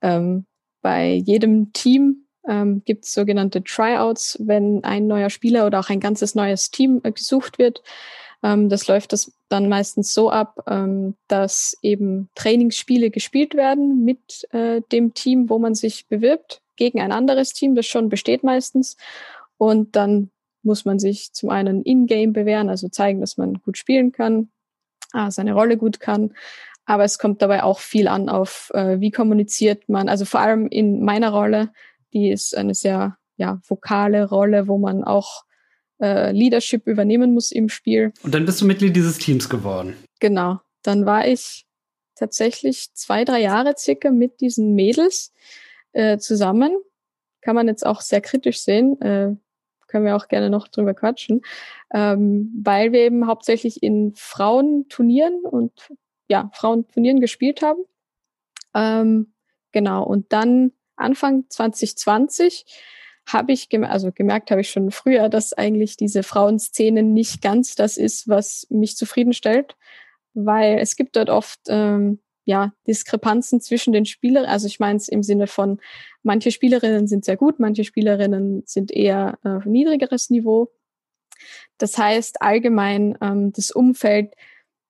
ähm, 0.02 0.44
bei 0.82 1.14
jedem 1.14 1.72
Team 1.72 2.26
ähm, 2.46 2.82
gibt 2.84 3.04
es 3.06 3.14
sogenannte 3.14 3.64
Tryouts, 3.64 4.38
wenn 4.40 4.84
ein 4.84 5.06
neuer 5.06 5.30
Spieler 5.30 5.66
oder 5.66 5.80
auch 5.80 5.88
ein 5.88 6.00
ganzes 6.00 6.34
neues 6.34 6.70
Team 6.70 7.00
äh, 7.02 7.12
gesucht 7.12 7.58
wird. 7.58 7.82
Ähm, 8.42 8.68
das 8.68 8.86
läuft 8.86 9.12
das 9.12 9.32
dann 9.48 9.68
meistens 9.68 10.12
so 10.12 10.30
ab, 10.30 10.62
ähm, 10.66 11.14
dass 11.28 11.76
eben 11.82 12.28
Trainingsspiele 12.34 13.10
gespielt 13.10 13.54
werden 13.54 14.04
mit 14.04 14.46
äh, 14.52 14.82
dem 14.92 15.14
Team, 15.14 15.48
wo 15.48 15.58
man 15.58 15.74
sich 15.74 16.06
bewirbt, 16.06 16.60
gegen 16.76 17.00
ein 17.00 17.12
anderes 17.12 17.52
Team, 17.52 17.74
das 17.74 17.86
schon 17.86 18.08
besteht 18.08 18.42
meistens. 18.42 18.96
Und 19.58 19.96
dann 19.96 20.30
muss 20.62 20.84
man 20.84 20.98
sich 20.98 21.32
zum 21.32 21.50
einen 21.50 21.82
in-game 21.82 22.32
bewähren, 22.32 22.68
also 22.68 22.88
zeigen, 22.88 23.20
dass 23.20 23.36
man 23.36 23.54
gut 23.54 23.78
spielen 23.78 24.12
kann, 24.12 24.50
äh, 25.14 25.30
seine 25.30 25.54
Rolle 25.54 25.76
gut 25.76 26.00
kann. 26.00 26.34
Aber 26.84 27.04
es 27.04 27.18
kommt 27.18 27.40
dabei 27.42 27.62
auch 27.62 27.78
viel 27.78 28.08
an 28.08 28.28
auf, 28.28 28.70
äh, 28.74 29.00
wie 29.00 29.10
kommuniziert 29.10 29.88
man. 29.88 30.08
Also 30.08 30.24
vor 30.24 30.40
allem 30.40 30.66
in 30.66 31.04
meiner 31.04 31.30
Rolle 31.30 31.70
die 32.12 32.30
ist 32.30 32.56
eine 32.56 32.74
sehr 32.74 33.16
ja, 33.36 33.60
vokale 33.66 34.28
Rolle, 34.28 34.68
wo 34.68 34.78
man 34.78 35.04
auch 35.04 35.44
äh, 36.00 36.32
Leadership 36.32 36.86
übernehmen 36.86 37.34
muss 37.34 37.52
im 37.52 37.68
Spiel. 37.68 38.12
Und 38.22 38.34
dann 38.34 38.46
bist 38.46 38.60
du 38.60 38.66
Mitglied 38.66 38.96
dieses 38.96 39.18
Teams 39.18 39.48
geworden. 39.48 39.96
Genau. 40.20 40.60
Dann 40.82 41.06
war 41.06 41.26
ich 41.26 41.66
tatsächlich 42.14 42.92
zwei, 42.94 43.24
drei 43.24 43.40
Jahre 43.40 43.74
circa 43.76 44.10
mit 44.10 44.40
diesen 44.40 44.74
Mädels 44.74 45.32
äh, 45.92 46.18
zusammen. 46.18 46.76
Kann 47.42 47.54
man 47.54 47.68
jetzt 47.68 47.86
auch 47.86 48.00
sehr 48.00 48.20
kritisch 48.20 48.60
sehen. 48.60 49.00
Äh, 49.00 49.36
können 49.90 50.04
wir 50.04 50.16
auch 50.16 50.28
gerne 50.28 50.50
noch 50.50 50.68
drüber 50.68 50.94
quatschen. 50.94 51.42
Ähm, 51.92 52.52
weil 52.62 52.92
wir 52.92 53.00
eben 53.00 53.26
hauptsächlich 53.26 53.82
in 53.82 54.14
Frauenturnieren 54.14 55.44
und 55.44 55.72
ja, 56.28 56.50
Frauenturnieren 56.54 57.20
gespielt 57.20 57.60
haben. 57.62 57.80
Ähm, 58.74 59.32
genau. 59.72 60.04
Und 60.04 60.32
dann 60.32 60.72
Anfang 60.96 61.44
2020 61.48 62.64
habe 63.26 63.52
ich 63.52 63.68
gem 63.68 63.84
also 63.84 64.12
gemerkt, 64.12 64.50
habe 64.50 64.60
ich 64.60 64.70
schon 64.70 64.90
früher, 64.90 65.28
dass 65.28 65.52
eigentlich 65.52 65.96
diese 65.96 66.22
Frauenszene 66.22 67.02
nicht 67.02 67.42
ganz 67.42 67.74
das 67.74 67.96
ist, 67.96 68.28
was 68.28 68.66
mich 68.70 68.96
zufriedenstellt, 68.96 69.76
weil 70.34 70.78
es 70.78 70.96
gibt 70.96 71.16
dort 71.16 71.30
oft 71.30 71.60
ähm, 71.68 72.20
ja 72.44 72.72
Diskrepanzen 72.86 73.60
zwischen 73.60 73.92
den 73.92 74.06
Spielern. 74.06 74.44
Also 74.44 74.66
ich 74.66 74.80
meine 74.80 74.96
es 74.96 75.08
im 75.08 75.22
Sinne 75.22 75.46
von 75.46 75.80
manche 76.22 76.50
Spielerinnen 76.50 77.06
sind 77.06 77.24
sehr 77.24 77.36
gut, 77.36 77.60
manche 77.60 77.84
Spielerinnen 77.84 78.62
sind 78.66 78.90
eher 78.90 79.38
äh, 79.44 79.66
niedrigeres 79.68 80.30
Niveau. 80.30 80.70
Das 81.78 81.96
heißt 81.96 82.42
allgemein 82.42 83.16
ähm, 83.20 83.52
das 83.52 83.70
Umfeld, 83.70 84.34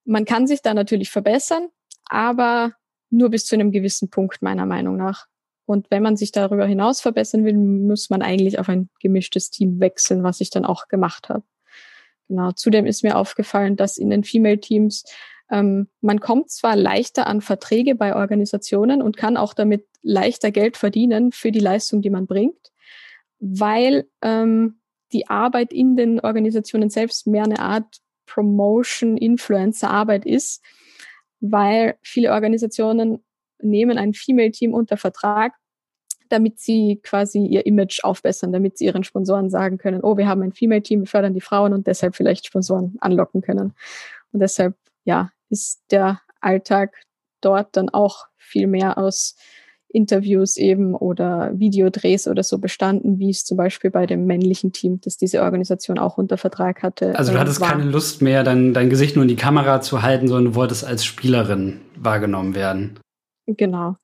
man 0.05 0.25
kann 0.25 0.47
sich 0.47 0.61
da 0.61 0.73
natürlich 0.73 1.09
verbessern, 1.09 1.69
aber 2.05 2.73
nur 3.09 3.29
bis 3.29 3.45
zu 3.45 3.55
einem 3.55 3.71
gewissen 3.71 4.09
Punkt 4.09 4.41
meiner 4.41 4.65
Meinung 4.65 4.97
nach. 4.97 5.27
Und 5.65 5.89
wenn 5.89 6.03
man 6.03 6.17
sich 6.17 6.31
darüber 6.31 6.65
hinaus 6.65 7.01
verbessern 7.01 7.45
will, 7.45 7.53
muss 7.53 8.09
man 8.09 8.21
eigentlich 8.21 8.59
auf 8.59 8.67
ein 8.67 8.89
gemischtes 8.99 9.51
Team 9.51 9.79
wechseln, 9.79 10.23
was 10.23 10.41
ich 10.41 10.49
dann 10.49 10.65
auch 10.65 10.87
gemacht 10.87 11.29
habe. 11.29 11.43
Genau. 12.27 12.51
Zudem 12.51 12.85
ist 12.85 13.03
mir 13.03 13.17
aufgefallen, 13.17 13.75
dass 13.75 13.97
in 13.97 14.09
den 14.09 14.23
Female 14.23 14.59
Teams 14.59 15.03
ähm, 15.51 15.87
man 16.01 16.19
kommt 16.19 16.49
zwar 16.49 16.75
leichter 16.75 17.27
an 17.27 17.41
Verträge 17.41 17.95
bei 17.95 18.15
Organisationen 18.15 19.01
und 19.01 19.17
kann 19.17 19.37
auch 19.37 19.53
damit 19.53 19.85
leichter 20.01 20.51
Geld 20.51 20.77
verdienen 20.77 21.31
für 21.31 21.51
die 21.51 21.59
Leistung, 21.59 22.01
die 22.01 22.09
man 22.09 22.25
bringt, 22.25 22.71
weil 23.39 24.07
ähm, 24.21 24.79
die 25.13 25.27
Arbeit 25.27 25.73
in 25.73 25.97
den 25.97 26.19
Organisationen 26.21 26.89
selbst 26.89 27.27
mehr 27.27 27.43
eine 27.43 27.59
Art 27.59 27.97
Promotion, 28.25 29.17
Influencer-Arbeit 29.17 30.25
ist, 30.25 30.63
weil 31.41 31.97
viele 32.01 32.31
Organisationen 32.31 33.23
nehmen 33.61 33.97
ein 33.97 34.13
Female-Team 34.13 34.73
unter 34.73 34.95
Vertrag 34.97 35.53
damit 36.31 36.59
sie 36.59 36.99
quasi 37.03 37.45
ihr 37.45 37.65
Image 37.65 38.03
aufbessern, 38.03 38.53
damit 38.53 38.77
sie 38.77 38.85
ihren 38.85 39.03
Sponsoren 39.03 39.49
sagen 39.49 39.77
können, 39.77 40.01
oh, 40.01 40.17
wir 40.17 40.27
haben 40.27 40.41
ein 40.41 40.53
Female-Team, 40.53 41.01
wir 41.01 41.07
fördern 41.07 41.33
die 41.33 41.41
Frauen 41.41 41.73
und 41.73 41.87
deshalb 41.87 42.15
vielleicht 42.15 42.47
Sponsoren 42.47 42.95
anlocken 43.01 43.41
können. 43.41 43.73
Und 44.31 44.39
deshalb, 44.39 44.75
ja, 45.03 45.31
ist 45.51 45.81
der 45.91 46.21
Alltag 46.39 46.95
dort 47.41 47.75
dann 47.77 47.89
auch 47.89 48.25
viel 48.37 48.67
mehr 48.67 48.97
aus 48.97 49.35
Interviews 49.89 50.55
eben 50.55 50.95
oder 50.95 51.51
Videodrehs 51.53 52.27
oder 52.27 52.43
so 52.43 52.59
bestanden, 52.59 53.19
wie 53.19 53.29
es 53.29 53.43
zum 53.43 53.57
Beispiel 53.57 53.91
bei 53.91 54.05
dem 54.05 54.25
männlichen 54.25 54.71
Team, 54.71 55.01
das 55.01 55.17
diese 55.17 55.41
Organisation 55.41 55.99
auch 55.99 56.17
unter 56.17 56.37
Vertrag 56.37 56.81
hatte. 56.81 57.13
Also 57.17 57.33
du 57.33 57.39
hattest 57.39 57.59
war. 57.59 57.71
keine 57.71 57.83
Lust 57.83 58.21
mehr, 58.21 58.43
dein, 58.43 58.73
dein 58.73 58.89
Gesicht 58.89 59.15
nur 59.15 59.23
in 59.23 59.29
die 59.29 59.35
Kamera 59.35 59.81
zu 59.81 60.01
halten, 60.01 60.27
sondern 60.27 60.53
du 60.53 60.55
wolltest 60.55 60.85
als 60.85 61.03
Spielerin 61.03 61.81
wahrgenommen 61.95 62.55
werden. 62.55 62.99
Genau. 63.47 63.97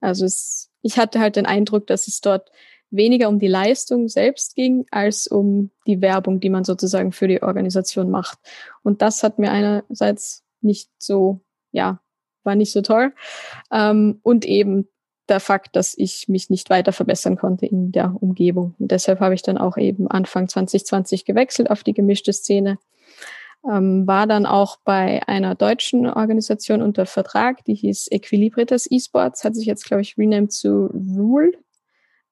Also 0.00 0.26
es 0.26 0.70
ich 0.82 0.98
hatte 0.98 1.20
halt 1.20 1.36
den 1.36 1.46
Eindruck, 1.46 1.86
dass 1.86 2.08
es 2.08 2.20
dort 2.20 2.50
weniger 2.90 3.28
um 3.28 3.38
die 3.38 3.48
Leistung 3.48 4.08
selbst 4.08 4.54
ging, 4.54 4.86
als 4.90 5.26
um 5.26 5.70
die 5.86 6.00
Werbung, 6.00 6.40
die 6.40 6.50
man 6.50 6.64
sozusagen 6.64 7.12
für 7.12 7.28
die 7.28 7.42
Organisation 7.42 8.10
macht. 8.10 8.38
Und 8.82 9.02
das 9.02 9.22
hat 9.22 9.38
mir 9.38 9.52
einerseits 9.52 10.42
nicht 10.62 10.90
so, 10.98 11.40
ja, 11.72 12.00
war 12.44 12.54
nicht 12.54 12.72
so 12.72 12.82
toll. 12.82 13.12
Ähm, 13.72 14.20
und 14.22 14.44
eben 14.44 14.88
der 15.28 15.40
Fakt, 15.40 15.76
dass 15.76 15.94
ich 15.96 16.28
mich 16.28 16.50
nicht 16.50 16.70
weiter 16.70 16.92
verbessern 16.92 17.36
konnte 17.36 17.66
in 17.66 17.92
der 17.92 18.16
Umgebung. 18.20 18.74
Und 18.78 18.90
deshalb 18.90 19.20
habe 19.20 19.34
ich 19.34 19.42
dann 19.42 19.58
auch 19.58 19.76
eben 19.76 20.08
Anfang 20.08 20.48
2020 20.48 21.24
gewechselt 21.24 21.70
auf 21.70 21.84
die 21.84 21.94
gemischte 21.94 22.32
Szene 22.32 22.78
ähm, 23.68 24.06
war 24.06 24.26
dann 24.26 24.46
auch 24.46 24.78
bei 24.84 25.26
einer 25.28 25.54
deutschen 25.54 26.06
Organisation 26.06 26.82
unter 26.82 27.06
Vertrag, 27.06 27.64
die 27.64 27.74
hieß 27.74 28.08
Equilibritas 28.10 28.86
Esports, 28.90 29.44
hat 29.44 29.54
sich 29.54 29.66
jetzt, 29.66 29.84
glaube 29.84 30.02
ich, 30.02 30.16
renamed 30.16 30.52
zu 30.52 30.86
Rule, 30.86 31.52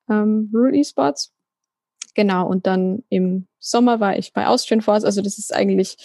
ähm, 0.09 0.51
Rule 0.55 0.79
Esports. 0.79 1.33
Genau, 2.15 2.49
und 2.49 2.67
dann 2.67 3.05
im 3.11 3.47
Sommer 3.59 4.01
war 4.01 4.17
ich 4.17 4.33
bei 4.33 4.47
Austrian 4.47 4.81
Force, 4.81 5.05
also 5.05 5.21
das 5.21 5.39
ist 5.39 5.55
eigentlich 5.55 5.97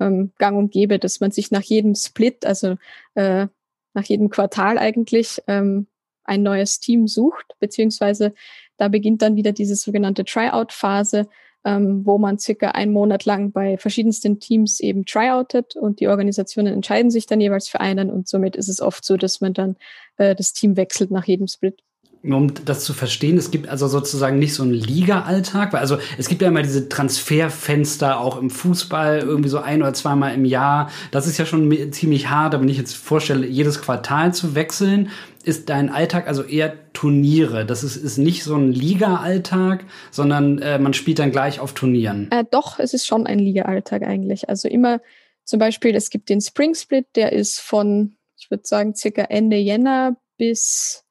ähm, 0.00 0.32
gang 0.38 0.56
und 0.56 0.72
gäbe, 0.72 0.98
dass 0.98 1.20
man 1.20 1.30
sich 1.30 1.50
nach 1.50 1.62
jedem 1.62 1.94
Split, 1.94 2.46
also 2.46 2.76
äh, 3.14 3.46
nach 3.94 4.04
jedem 4.04 4.30
Quartal 4.30 4.78
eigentlich 4.78 5.42
ähm, 5.46 5.86
ein 6.24 6.42
neues 6.42 6.80
Team 6.80 7.08
sucht, 7.08 7.54
beziehungsweise 7.58 8.34
da 8.76 8.88
beginnt 8.88 9.22
dann 9.22 9.36
wieder 9.36 9.52
diese 9.52 9.76
sogenannte 9.76 10.24
Tryout-Phase, 10.24 11.28
ähm, 11.64 12.04
wo 12.04 12.18
man 12.18 12.38
circa 12.38 12.70
einen 12.72 12.92
Monat 12.92 13.24
lang 13.24 13.52
bei 13.52 13.78
verschiedensten 13.78 14.40
Teams 14.40 14.80
eben 14.80 15.04
tryoutet 15.04 15.76
und 15.76 16.00
die 16.00 16.08
Organisationen 16.08 16.74
entscheiden 16.74 17.10
sich 17.10 17.26
dann 17.26 17.40
jeweils 17.40 17.68
für 17.68 17.80
einen 17.80 18.10
und 18.10 18.28
somit 18.28 18.56
ist 18.56 18.68
es 18.68 18.80
oft 18.80 19.04
so, 19.04 19.16
dass 19.16 19.40
man 19.40 19.54
dann 19.54 19.76
äh, 20.16 20.34
das 20.34 20.52
Team 20.52 20.76
wechselt 20.76 21.10
nach 21.10 21.26
jedem 21.26 21.46
Split 21.46 21.82
um 22.24 22.52
das 22.64 22.84
zu 22.84 22.92
verstehen, 22.92 23.36
es 23.36 23.50
gibt 23.50 23.68
also 23.68 23.88
sozusagen 23.88 24.38
nicht 24.38 24.54
so 24.54 24.62
einen 24.62 24.72
Liga-Alltag, 24.72 25.72
weil 25.72 25.80
also 25.80 25.98
es 26.18 26.28
gibt 26.28 26.40
ja 26.40 26.48
immer 26.48 26.62
diese 26.62 26.88
Transferfenster 26.88 28.20
auch 28.20 28.40
im 28.40 28.48
Fußball, 28.48 29.20
irgendwie 29.20 29.48
so 29.48 29.58
ein 29.58 29.82
oder 29.82 29.92
zweimal 29.92 30.32
im 30.34 30.44
Jahr. 30.44 30.90
Das 31.10 31.26
ist 31.26 31.38
ja 31.38 31.46
schon 31.46 31.92
ziemlich 31.92 32.30
hart, 32.30 32.54
aber 32.54 32.62
wenn 32.62 32.68
ich 32.68 32.78
jetzt 32.78 32.94
vorstelle, 32.94 33.46
jedes 33.46 33.82
Quartal 33.82 34.32
zu 34.32 34.54
wechseln, 34.54 35.10
ist 35.42 35.68
dein 35.68 35.90
Alltag 35.90 36.28
also 36.28 36.44
eher 36.44 36.92
Turniere. 36.92 37.66
Das 37.66 37.82
ist, 37.82 37.96
ist 37.96 38.18
nicht 38.18 38.44
so 38.44 38.54
ein 38.54 38.72
Liga-Alltag, 38.72 39.84
sondern 40.12 40.58
äh, 40.58 40.78
man 40.78 40.94
spielt 40.94 41.18
dann 41.18 41.32
gleich 41.32 41.58
auf 41.58 41.72
Turnieren. 41.72 42.30
Äh, 42.30 42.44
doch, 42.48 42.78
es 42.78 42.94
ist 42.94 43.06
schon 43.06 43.26
ein 43.26 43.40
Liga-Alltag 43.40 44.02
eigentlich. 44.02 44.48
Also 44.48 44.68
immer 44.68 45.00
zum 45.44 45.58
Beispiel, 45.58 45.96
es 45.96 46.10
gibt 46.10 46.28
den 46.28 46.40
Spring 46.40 46.76
Split, 46.76 47.06
der 47.16 47.32
ist 47.32 47.58
von, 47.58 48.16
ich 48.38 48.50
würde 48.50 48.62
sagen, 48.64 48.94
circa 48.94 49.22
Ende 49.22 49.56
Jänner 49.56 50.16
bis 50.38 51.01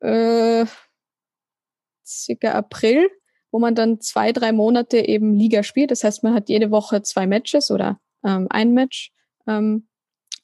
äh, 0.00 0.66
circa 2.06 2.52
April, 2.52 3.08
wo 3.50 3.58
man 3.58 3.74
dann 3.74 4.00
zwei, 4.00 4.32
drei 4.32 4.52
Monate 4.52 4.98
eben 4.98 5.34
Liga 5.34 5.62
spielt. 5.62 5.90
Das 5.90 6.04
heißt, 6.04 6.22
man 6.22 6.34
hat 6.34 6.48
jede 6.48 6.70
Woche 6.70 7.02
zwei 7.02 7.26
Matches 7.26 7.70
oder 7.70 8.00
ähm, 8.24 8.46
ein 8.50 8.74
Match. 8.74 9.12
Ähm, 9.46 9.88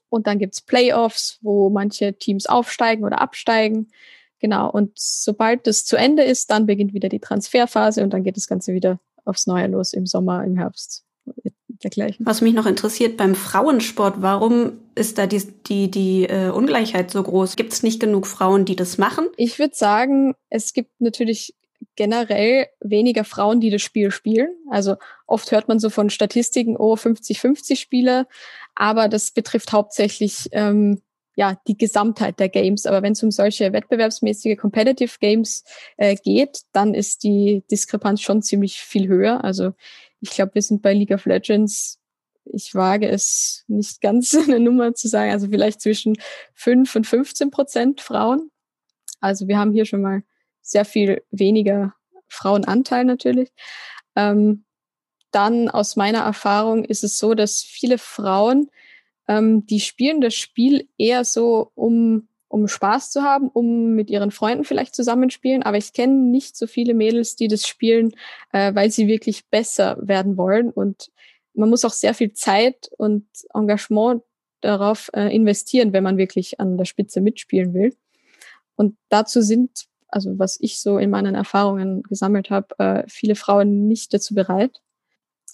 und 0.09 0.27
dann 0.27 0.39
gibt's 0.39 0.61
Playoffs, 0.63 1.39
wo 1.43 1.69
manche 1.69 2.15
Teams 2.15 2.47
aufsteigen 2.47 3.05
oder 3.05 3.21
absteigen. 3.21 3.89
Genau. 4.39 4.71
Und 4.71 4.93
sobald 4.97 5.67
das 5.67 5.85
zu 5.85 5.97
Ende 5.97 6.23
ist, 6.23 6.51
dann 6.51 6.67
beginnt 6.67 6.95
wieder 6.95 7.09
die 7.09 7.21
Transferphase 7.21 8.03
und 8.03 8.11
dann 8.11 8.23
geht 8.23 8.37
das 8.37 8.47
Ganze 8.47 8.73
wieder 8.73 9.01
aufs 9.25 9.47
Neue 9.47 9.67
los 9.67 9.93
im 9.93 10.07
Sommer, 10.07 10.45
im 10.45 10.57
Herbst 10.57 11.05
dergleichen. 11.83 12.25
Was 12.27 12.41
mich 12.41 12.55
noch 12.55 12.67
interessiert 12.67 13.17
beim 13.17 13.35
Frauensport, 13.35 14.17
warum 14.19 14.73
ist 14.95 15.19
da 15.19 15.27
die, 15.27 15.43
die, 15.67 15.91
die 15.91 16.25
äh, 16.25 16.51
Ungleichheit 16.51 17.11
so 17.11 17.23
groß? 17.23 17.57
Gibt 17.57 17.73
es 17.73 17.83
nicht 17.83 18.01
genug 18.01 18.27
Frauen, 18.27 18.65
die 18.65 18.77
das 18.77 18.99
machen? 18.99 19.27
Ich 19.37 19.59
würde 19.59 19.75
sagen, 19.75 20.35
es 20.49 20.73
gibt 20.73 21.01
natürlich 21.01 21.55
generell 21.95 22.67
weniger 22.81 23.25
Frauen, 23.25 23.61
die 23.61 23.71
das 23.71 23.83
Spiel 23.83 24.11
spielen. 24.11 24.49
Also 24.71 24.97
oft 25.27 25.51
hört 25.53 25.69
man 25.69 25.79
so 25.79 25.91
von 25.91 26.11
Statistiken, 26.11 26.77
oh, 26.77 26.95
50-50 26.95 27.77
Spieler, 27.77 28.27
aber 28.75 29.09
das 29.09 29.31
betrifft 29.31 29.73
hauptsächlich 29.73 30.49
ähm, 30.53 31.01
ja 31.37 31.59
die 31.67 31.77
Gesamtheit 31.77 32.41
der 32.41 32.49
Games. 32.49 32.87
Aber 32.87 33.03
wenn 33.03 33.13
es 33.13 33.23
um 33.23 33.31
solche 33.31 33.73
wettbewerbsmäßige 33.73 34.57
Competitive 34.57 35.19
Games 35.21 35.65
äh, 35.97 36.17
geht, 36.17 36.63
dann 36.73 36.95
ist 36.95 37.23
die 37.23 37.63
Diskrepanz 37.71 38.23
schon 38.23 38.43
ziemlich 38.43 38.81
viel 38.81 39.07
höher. 39.07 39.45
Also 39.45 39.73
ich 40.21 40.31
glaube, 40.31 40.55
wir 40.55 40.63
sind 40.63 40.83
bei 40.83 40.93
League 40.95 41.13
of 41.13 41.27
Legends, 41.27 42.01
ich 42.45 42.75
wage 42.75 43.09
es 43.09 43.65
nicht 43.67 44.01
ganz 44.01 44.35
eine 44.49 44.61
Nummer 44.61 44.95
zu 44.95 45.09
sagen, 45.09 45.33
also 45.33 45.49
vielleicht 45.49 45.81
zwischen 45.81 46.17
5 46.55 46.97
und 46.97 47.07
15 47.07 47.51
Prozent 47.51 48.01
Frauen. 48.01 48.51
Also 49.21 49.49
wir 49.49 49.59
haben 49.59 49.73
hier 49.73 49.87
schon 49.87 50.03
mal 50.03 50.23
sehr 50.63 50.85
viel 50.85 51.23
weniger 51.31 51.95
Frauenanteil 52.29 53.05
natürlich. 53.05 53.51
Ähm, 54.15 54.65
dann 55.31 55.69
aus 55.69 55.97
meiner 55.97 56.21
Erfahrung 56.21 56.85
ist 56.85 57.05
es 57.05 57.19
so, 57.19 57.35
dass 57.35 57.63
viele 57.63 57.99
Frauen, 57.99 58.71
ähm, 59.29 59.67
die 59.67 59.81
spielen 59.81 60.21
das 60.21 60.35
Spiel 60.35 60.89
eher 60.99 61.25
so, 61.25 61.71
um 61.75 62.29
um 62.49 62.69
Spaß 62.69 63.11
zu 63.11 63.23
haben, 63.23 63.49
um 63.49 63.95
mit 63.95 64.11
ihren 64.11 64.31
Freunden 64.31 64.65
vielleicht 64.65 64.95
zusammenspielen. 64.95 65.63
Aber 65.63 65.77
ich 65.77 65.93
kenne 65.93 66.15
nicht 66.15 66.57
so 66.57 66.67
viele 66.67 66.95
Mädels, 66.95 67.37
die 67.37 67.49
das 67.49 67.67
spielen, 67.67 68.13
äh, 68.53 68.75
weil 68.75 68.91
sie 68.91 69.09
wirklich 69.09 69.47
besser 69.49 69.99
werden 70.01 70.37
wollen. 70.37 70.71
Und 70.71 71.11
man 71.55 71.71
muss 71.71 71.85
auch 71.85 71.93
sehr 71.93 72.15
viel 72.15 72.33
Zeit 72.33 72.91
und 72.99 73.27
Engagement 73.55 74.23
darauf 74.61 75.11
äh, 75.15 75.35
investieren, 75.35 75.93
wenn 75.93 76.05
man 76.05 76.19
wirklich 76.19 76.61
an 76.61 76.77
der 76.77 76.85
Spitze 76.85 77.21
mitspielen 77.21 77.75
will. 77.75 77.97
Und 78.77 78.97
dazu 79.09 79.41
sind, 79.41 79.87
also 80.09 80.39
was 80.39 80.59
ich 80.61 80.81
so 80.81 80.99
in 80.99 81.11
meinen 81.11 81.35
Erfahrungen 81.35 82.03
gesammelt 82.03 82.51
habe, 82.51 82.79
äh, 82.79 83.05
viele 83.09 83.35
Frauen 83.35 83.89
nicht 83.89 84.15
dazu 84.15 84.35
bereit. 84.35 84.83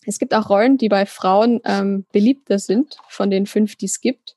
Es 0.05 0.19
gibt 0.19 0.35
auch 0.35 0.51
Rollen, 0.51 0.79
die 0.79 0.89
bei 0.89 1.07
Frauen 1.07 1.61
ähm, 1.65 2.05
beliebter 2.13 2.59
sind 2.59 2.97
von 3.09 3.31
den 3.31 3.47
fünf, 3.47 3.77
die 3.77 3.87
es 3.87 4.01
gibt. 4.01 4.35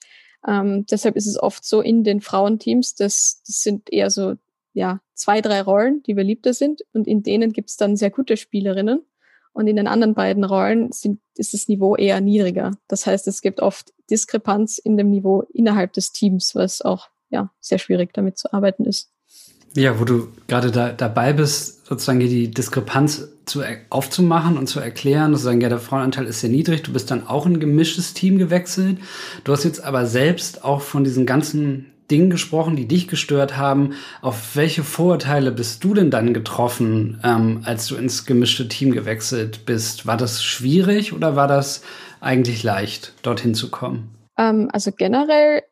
Ähm, 0.48 0.86
deshalb 0.86 1.16
ist 1.16 1.28
es 1.28 1.40
oft 1.42 1.66
so 1.66 1.82
in 1.82 2.04
den 2.04 2.22
Frauenteams, 2.22 2.96
dass 2.96 3.42
das 3.46 3.62
sind 3.62 3.92
eher 3.92 4.10
so 4.10 4.36
ja 4.74 5.02
zwei, 5.14 5.42
drei 5.42 5.62
Rollen, 5.62 6.04
die 6.04 6.14
beliebter 6.14 6.54
sind 6.54 6.82
und 6.94 7.08
in 7.08 7.24
denen 7.24 7.54
gibt 7.54 7.70
es 7.70 7.78
dann 7.78 7.96
sehr 7.96 8.12
gute 8.12 8.38
Spielerinnen. 8.38 9.02
Und 9.54 9.68
in 9.68 9.78
den 9.78 9.88
anderen 9.88 10.16
beiden 10.16 10.44
Rollen 10.44 10.92
sind, 10.92 11.22
ist 11.38 11.54
das 11.54 11.70
Niveau 11.70 11.96
eher 11.96 12.20
niedriger. 12.20 12.72
Das 12.90 13.08
heißt, 13.08 13.26
es 13.30 13.42
gibt 13.42 13.62
oft 13.62 13.94
Diskrepanz 14.12 14.80
in 14.80 14.98
dem 14.98 15.10
Niveau 15.10 15.44
innerhalb 15.54 15.94
des 15.94 16.12
Teams, 16.12 16.56
was 16.56 16.82
auch 16.82 17.08
ja 17.30 17.54
sehr 17.62 17.80
schwierig 17.80 18.14
damit 18.14 18.38
zu 18.38 18.52
arbeiten 18.52 18.84
ist. 18.84 19.15
Ja, 19.76 20.00
wo 20.00 20.06
du 20.06 20.30
gerade 20.48 20.72
da, 20.72 20.92
dabei 20.92 21.34
bist, 21.34 21.86
sozusagen 21.86 22.20
die 22.20 22.50
Diskrepanz 22.50 23.28
zu, 23.46 23.62
aufzumachen 23.90 24.58
und 24.58 24.68
zu 24.68 24.80
erklären, 24.80 25.34
sozusagen, 25.34 25.60
ja, 25.60 25.70
der 25.70 25.80
Frauenanteil 25.80 26.26
ist 26.26 26.40
sehr 26.40 26.50
niedrig, 26.50 26.84
du 26.84 26.94
bist 26.94 27.12
dann 27.12 27.28
auch 27.28 27.46
in 27.46 27.54
ein 27.54 27.60
gemischtes 27.60 28.14
Team 28.14 28.38
gewechselt. 28.38 29.00
Du 29.44 29.52
hast 29.52 29.66
jetzt 29.66 29.84
aber 29.84 30.06
selbst 30.06 30.64
auch 30.64 30.82
von 30.82 31.04
diesen 31.04 31.26
ganzen 31.26 31.92
Dingen 32.10 32.30
gesprochen, 32.30 32.76
die 32.76 32.88
dich 32.88 33.08
gestört 33.08 33.58
haben. 33.58 33.94
Auf 34.22 34.56
welche 34.56 34.84
Vorurteile 34.84 35.52
bist 35.52 35.84
du 35.84 35.94
denn 35.94 36.12
dann 36.12 36.34
getroffen, 36.34 37.20
ähm, 37.24 37.62
als 37.66 37.88
du 37.88 37.96
ins 37.96 38.26
gemischte 38.26 38.68
Team 38.70 38.92
gewechselt 38.92 39.66
bist? 39.66 40.06
War 40.06 40.16
das 40.16 40.44
schwierig 40.44 41.14
oder 41.14 41.36
war 41.36 41.48
das 41.48 41.82
eigentlich 42.22 42.64
leicht, 42.64 43.14
dorthin 43.24 43.56
zu 43.56 43.70
kommen? 43.72 44.16
Ähm, 44.38 44.70
also 44.72 44.92
generell 44.92 45.64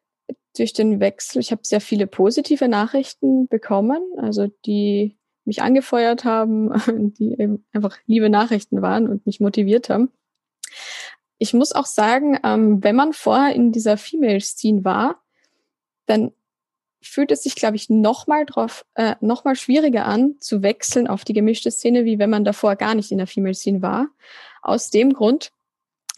durch 0.58 0.74
den 0.74 1.00
Wechsel, 1.00 1.40
ich 1.40 1.52
habe 1.52 1.62
sehr 1.64 1.82
viele 1.82 2.08
positive 2.08 2.68
Nachrichten 2.68 3.48
bekommen, 3.48 4.02
also 4.18 4.48
die 4.66 5.18
mich 5.46 5.62
angefeuert 5.62 6.24
haben, 6.26 6.72
die 7.18 7.34
eben 7.34 7.66
einfach 7.74 7.98
liebe 8.06 8.30
Nachrichten 8.30 8.82
waren 8.82 9.10
und 9.10 9.26
mich 9.26 9.40
motiviert 9.40 9.90
haben. 9.90 10.12
Ich 11.38 11.54
muss 11.54 11.74
auch 11.74 11.86
sagen, 11.86 12.40
ähm, 12.44 12.84
wenn 12.84 12.96
man 12.96 13.14
vorher 13.14 13.54
in 13.54 13.72
dieser 13.72 13.98
Female-Scene 13.98 14.86
war, 14.86 15.22
dann 16.06 16.32
fühlt 17.02 17.32
es 17.32 17.44
sich, 17.44 17.56
glaube 17.56 17.76
ich, 17.76 17.90
nochmal 17.90 18.46
drauf, 18.46 18.86
äh, 18.96 19.16
noch 19.20 19.44
mal 19.44 19.56
schwieriger 19.56 20.06
an, 20.06 20.36
zu 20.40 20.64
wechseln 20.64 21.08
auf 21.08 21.26
die 21.26 21.34
gemischte 21.34 21.70
Szene, 21.70 22.06
wie 22.06 22.18
wenn 22.18 22.30
man 22.30 22.46
davor 22.46 22.76
gar 22.76 22.96
nicht 22.96 23.12
in 23.12 23.18
der 23.18 23.28
Female 23.28 23.54
Scene 23.54 23.82
war. 23.82 24.08
Aus 24.62 24.90
dem 24.90 25.14
Grund, 25.14 25.52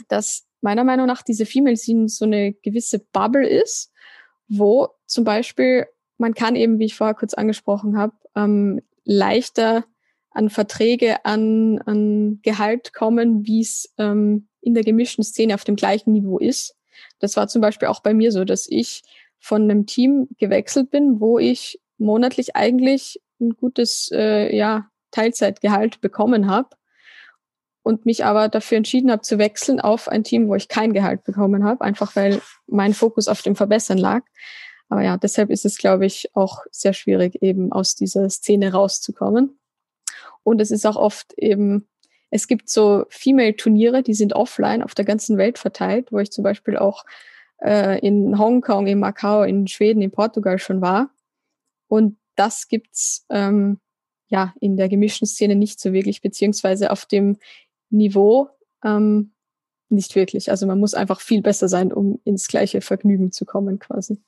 dass 0.08 0.46
meiner 0.62 0.84
Meinung 0.84 1.08
nach 1.08 1.24
diese 1.24 1.46
Female 1.46 1.78
Scene 1.78 2.08
so 2.08 2.26
eine 2.26 2.54
gewisse 2.54 3.00
Bubble 3.00 3.48
ist, 3.48 3.92
wo 4.48 4.90
zum 5.06 5.24
Beispiel 5.24 5.88
man 6.18 6.34
kann 6.34 6.56
eben, 6.56 6.80
wie 6.80 6.86
ich 6.86 6.96
vorher 6.96 7.16
kurz 7.16 7.34
angesprochen 7.34 7.98
habe, 7.98 8.14
ähm, 8.36 8.82
leichter 9.04 9.86
an 10.32 10.50
Verträge, 10.50 11.24
an, 11.26 11.80
an 11.86 12.40
Gehalt 12.42 12.94
kommen, 12.94 13.46
wie 13.46 13.62
es 13.62 13.94
ähm, 13.98 14.48
in 14.62 14.74
der 14.74 14.84
gemischten 14.84 15.24
Szene 15.24 15.56
auf 15.56 15.64
dem 15.64 15.76
gleichen 15.76 16.12
Niveau 16.12 16.38
ist. 16.38 16.76
Das 17.20 17.38
war 17.38 17.48
zum 17.48 17.62
Beispiel 17.62 17.88
auch 17.88 18.02
bei 18.02 18.14
mir 18.14 18.32
so, 18.32 18.44
dass 18.44 18.68
ich 18.70 19.04
von 19.40 19.64
einem 19.64 19.86
Team 19.86 20.28
gewechselt 20.38 20.90
bin, 20.90 21.20
wo 21.20 21.40
ich 21.40 21.80
monatlich 21.98 22.56
eigentlich 22.56 23.22
ein 23.40 23.52
gutes 23.52 24.10
äh, 24.14 24.56
ja, 24.56 24.90
Teilzeitgehalt 25.12 26.02
bekommen 26.02 26.48
habe 26.48 26.70
und 27.86 28.04
mich 28.08 28.26
aber 28.26 28.50
dafür 28.50 28.78
entschieden 28.78 29.12
habe 29.12 29.22
zu 29.22 29.38
wechseln 29.38 29.80
auf 29.80 30.08
ein 30.08 30.24
Team, 30.24 30.48
wo 30.48 30.56
ich 30.56 30.70
kein 30.70 30.92
Gehalt 30.92 31.24
bekommen 31.24 31.64
habe, 31.64 31.86
einfach 31.86 32.16
weil 32.16 32.42
mein 32.66 32.96
Fokus 32.96 33.28
auf 33.28 33.44
dem 33.44 33.56
Verbessern 33.56 34.00
lag. 34.00 34.24
Aber 34.90 35.04
ja, 35.04 35.18
deshalb 35.18 35.52
ist 35.52 35.66
es, 35.66 35.78
glaube 35.78 36.08
ich, 36.08 36.36
auch 36.36 36.64
sehr 36.72 36.94
schwierig, 36.94 37.44
eben 37.44 37.72
aus 37.72 37.94
dieser 37.94 38.28
Szene 38.32 38.72
rauszukommen. 38.72 39.60
Und 40.42 40.62
es 40.62 40.72
ist 40.72 40.88
auch 40.88 40.96
oft 40.96 41.34
eben, 41.38 41.88
es 42.32 42.48
gibt 42.48 42.70
so 42.70 43.06
Female-Turniere, 43.10 44.02
die 44.02 44.16
sind 44.16 44.34
offline 44.34 44.82
auf 44.82 44.96
der 44.96 45.06
ganzen 45.06 45.38
Welt 45.38 45.60
verteilt, 45.60 46.12
wo 46.12 46.18
ich 46.18 46.32
zum 46.32 46.44
Beispiel 46.44 46.78
auch 46.78 47.06
äh, 47.62 48.00
in 48.00 48.40
Hongkong, 48.40 48.88
in 48.88 48.98
Macau, 48.98 49.44
in 49.44 49.68
Schweden, 49.68 50.02
in 50.02 50.10
Portugal 50.10 50.58
schon 50.58 50.82
war. 50.82 51.12
Und 51.88 52.18
das 52.36 52.68
gibt's 52.68 53.28
ähm, 53.30 53.80
ja 54.28 54.56
in 54.60 54.76
der 54.76 54.90
gemischten 54.90 55.28
Szene 55.28 55.56
nicht 55.56 55.80
so 55.80 55.94
wirklich, 55.94 56.22
beziehungsweise 56.22 56.90
auf 56.90 57.06
dem 57.06 57.38
Niveau 57.96 58.50
ähm, 58.84 59.32
nicht 59.90 60.16
wirklich. 60.16 60.52
Also 60.52 60.68
man 60.68 60.80
muss 60.80 60.94
einfach 60.94 61.22
viel 61.22 61.42
besser 61.42 61.68
sein, 61.68 61.92
um 61.92 62.20
ins 62.24 62.48
gleiche 62.48 62.82
Vergnügen 62.82 63.32
zu 63.32 63.46
kommen, 63.46 63.80
quasi. 63.80 64.20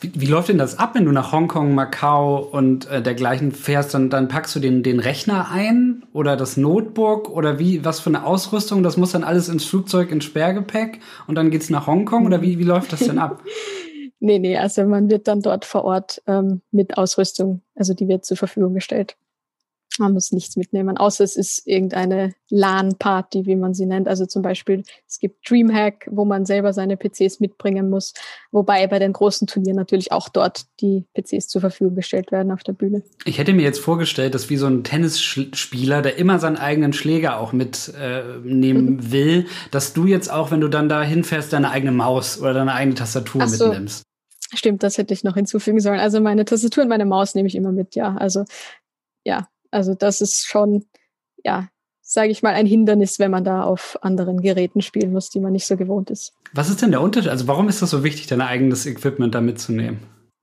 Wie, 0.00 0.12
wie, 0.14 0.26
läuft 0.26 0.50
denn 0.50 0.58
das 0.58 0.78
ab, 0.78 0.94
wenn 0.94 1.06
du 1.06 1.12
nach 1.12 1.32
Hongkong, 1.32 1.74
Macau 1.74 2.38
und 2.38 2.86
äh, 2.90 3.00
dergleichen 3.00 3.52
fährst? 3.52 3.94
Dann, 3.94 4.10
dann 4.10 4.28
packst 4.28 4.54
du 4.54 4.60
den, 4.60 4.82
den 4.82 5.00
Rechner 5.00 5.50
ein 5.50 6.04
oder 6.12 6.36
das 6.36 6.58
Notebook 6.58 7.30
oder 7.30 7.58
wie, 7.58 7.82
was 7.84 8.00
für 8.00 8.10
eine 8.10 8.26
Ausrüstung? 8.26 8.82
Das 8.82 8.98
muss 8.98 9.12
dann 9.12 9.24
alles 9.24 9.48
ins 9.48 9.64
Flugzeug, 9.64 10.10
ins 10.10 10.24
Sperrgepäck 10.24 11.00
und 11.26 11.34
dann 11.36 11.50
geht's 11.50 11.70
nach 11.70 11.86
Hongkong 11.86 12.26
oder 12.26 12.42
wie, 12.42 12.58
wie 12.58 12.64
läuft 12.64 12.92
das 12.92 13.00
denn 13.00 13.18
ab? 13.18 13.42
nee, 14.20 14.38
nee, 14.38 14.58
also 14.58 14.84
man 14.84 15.08
wird 15.08 15.28
dann 15.28 15.40
dort 15.40 15.64
vor 15.64 15.84
Ort 15.84 16.22
ähm, 16.26 16.60
mit 16.70 16.98
Ausrüstung, 16.98 17.62
also 17.74 17.94
die 17.94 18.08
wird 18.08 18.26
zur 18.26 18.36
Verfügung 18.36 18.74
gestellt. 18.74 19.16
Man 20.00 20.14
muss 20.14 20.32
nichts 20.32 20.56
mitnehmen, 20.56 20.96
außer 20.96 21.22
es 21.22 21.36
ist 21.36 21.66
irgendeine 21.66 22.32
LAN-Party, 22.48 23.44
wie 23.44 23.54
man 23.54 23.74
sie 23.74 23.84
nennt. 23.84 24.08
Also 24.08 24.24
zum 24.24 24.40
Beispiel, 24.40 24.82
es 25.06 25.18
gibt 25.18 25.48
Dreamhack, 25.48 26.08
wo 26.10 26.24
man 26.24 26.46
selber 26.46 26.72
seine 26.72 26.96
PCs 26.96 27.38
mitbringen 27.38 27.90
muss. 27.90 28.14
Wobei 28.50 28.86
bei 28.86 28.98
den 28.98 29.12
großen 29.12 29.46
Turnieren 29.46 29.76
natürlich 29.76 30.10
auch 30.10 30.30
dort 30.30 30.64
die 30.80 31.04
PCs 31.14 31.48
zur 31.48 31.60
Verfügung 31.60 31.96
gestellt 31.96 32.32
werden 32.32 32.50
auf 32.50 32.62
der 32.62 32.72
Bühne. 32.72 33.02
Ich 33.26 33.36
hätte 33.36 33.52
mir 33.52 33.62
jetzt 33.62 33.78
vorgestellt, 33.78 34.34
dass 34.34 34.48
wie 34.48 34.56
so 34.56 34.66
ein 34.66 34.84
Tennisspieler, 34.84 36.00
der 36.00 36.16
immer 36.16 36.38
seinen 36.38 36.56
eigenen 36.56 36.94
Schläger 36.94 37.38
auch 37.38 37.52
mitnehmen 37.52 38.98
äh, 39.00 39.12
will, 39.12 39.46
dass 39.70 39.92
du 39.92 40.06
jetzt 40.06 40.32
auch, 40.32 40.50
wenn 40.50 40.62
du 40.62 40.68
dann 40.68 40.88
da 40.88 41.02
hinfährst, 41.02 41.52
deine 41.52 41.70
eigene 41.70 41.92
Maus 41.92 42.40
oder 42.40 42.54
deine 42.54 42.72
eigene 42.72 42.94
Tastatur 42.94 43.46
so. 43.46 43.66
mitnimmst. 43.66 44.02
Stimmt, 44.54 44.82
das 44.82 44.96
hätte 44.96 45.12
ich 45.12 45.24
noch 45.24 45.34
hinzufügen 45.34 45.78
sollen. 45.78 46.00
Also 46.00 46.20
meine 46.20 46.46
Tastatur 46.46 46.84
und 46.84 46.88
meine 46.88 47.04
Maus 47.04 47.34
nehme 47.34 47.46
ich 47.46 47.54
immer 47.54 47.70
mit, 47.70 47.94
ja. 47.94 48.16
Also 48.16 48.44
ja, 49.24 49.48
also 49.70 49.94
das 49.94 50.20
ist 50.20 50.46
schon, 50.46 50.84
ja, 51.44 51.68
sage 52.02 52.30
ich 52.30 52.42
mal, 52.42 52.54
ein 52.54 52.66
Hindernis, 52.66 53.18
wenn 53.18 53.30
man 53.30 53.44
da 53.44 53.62
auf 53.62 53.98
anderen 54.02 54.40
Geräten 54.40 54.82
spielen 54.82 55.12
muss, 55.12 55.30
die 55.30 55.40
man 55.40 55.52
nicht 55.52 55.66
so 55.66 55.76
gewohnt 55.76 56.10
ist. 56.10 56.32
Was 56.52 56.68
ist 56.68 56.82
denn 56.82 56.90
der 56.90 57.00
Unterschied? 57.00 57.30
Also 57.30 57.46
warum 57.46 57.68
ist 57.68 57.82
das 57.82 57.90
so 57.90 58.02
wichtig, 58.02 58.26
dein 58.26 58.40
eigenes 58.40 58.86
Equipment 58.86 59.34
da 59.34 59.40
mitzunehmen? 59.40 60.00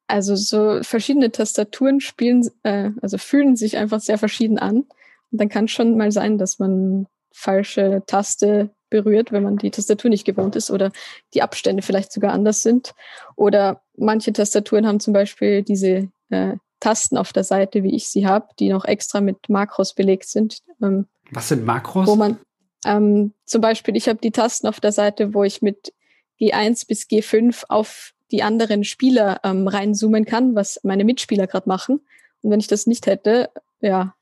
Also 0.07 0.35
so 0.35 0.81
verschiedene 0.83 1.31
Tastaturen 1.31 1.99
spielen, 1.99 2.49
äh, 2.63 2.91
also 3.01 3.17
fühlen 3.17 3.57
sich 3.57 3.75
einfach 3.75 3.99
sehr 3.99 4.17
verschieden 4.17 4.57
an. 4.57 4.85
Und 5.31 5.41
dann 5.41 5.49
kann 5.49 5.65
es 5.65 5.71
schon 5.71 5.97
mal 5.97 6.11
sein, 6.11 6.37
dass 6.37 6.59
man 6.59 7.07
falsche 7.33 8.01
Taste 8.07 8.69
berührt, 8.89 9.33
wenn 9.33 9.43
man 9.43 9.57
die 9.57 9.71
Tastatur 9.71 10.09
nicht 10.09 10.23
gewohnt 10.23 10.55
ist 10.55 10.71
oder 10.71 10.91
die 11.33 11.41
Abstände 11.41 11.83
vielleicht 11.83 12.13
sogar 12.13 12.31
anders 12.31 12.63
sind. 12.63 12.93
Oder 13.35 13.81
manche 13.97 14.31
Tastaturen 14.31 14.87
haben 14.87 15.01
zum 15.01 15.11
Beispiel 15.13 15.63
diese 15.63 16.09
äh, 16.29 16.55
Tasten 16.79 17.17
auf 17.17 17.33
der 17.33 17.43
Seite, 17.43 17.83
wie 17.83 17.95
ich 17.95 18.09
sie 18.09 18.27
habe, 18.27 18.47
die 18.59 18.69
noch 18.69 18.85
extra 18.85 19.21
mit 19.21 19.49
Makros 19.49 19.93
belegt 19.93 20.27
sind. 20.27 20.59
Ähm, 20.81 21.07
Was 21.31 21.49
sind 21.49 21.65
Makros? 21.65 22.07
Wo 22.07 22.15
man 22.15 22.37
ähm, 22.85 23.33
zum 23.45 23.61
Beispiel, 23.61 23.95
ich 23.95 24.07
habe 24.07 24.19
die 24.19 24.31
Tasten 24.31 24.67
auf 24.67 24.79
der 24.79 24.91
Seite, 24.91 25.33
wo 25.33 25.43
ich 25.43 25.61
mit 25.61 25.93
G1 26.39 26.87
bis 26.87 27.03
G5 27.03 27.65
auf 27.69 28.13
die 28.31 28.43
anderen 28.43 28.83
Spieler 28.83 29.39
ähm, 29.43 29.67
reinzoomen 29.67 30.25
kann, 30.25 30.55
was 30.55 30.79
meine 30.83 31.05
Mitspieler 31.05 31.47
gerade 31.47 31.67
machen. 31.67 32.01
Und 32.41 32.51
wenn 32.51 32.59
ich 32.59 32.67
das 32.67 32.85
nicht 32.85 33.07
hätte, 33.07 33.49
ja, 33.81 34.15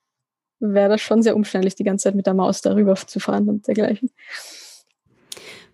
wäre 0.59 0.89
das 0.89 1.01
schon 1.01 1.21
sehr 1.21 1.35
umständlich, 1.35 1.75
die 1.75 1.83
ganze 1.83 2.03
Zeit 2.03 2.15
mit 2.15 2.25
der 2.25 2.33
Maus 2.33 2.61
darüber 2.61 2.95
zu 2.95 3.19
fahren 3.19 3.49
und 3.49 3.67
dergleichen. 3.67 4.11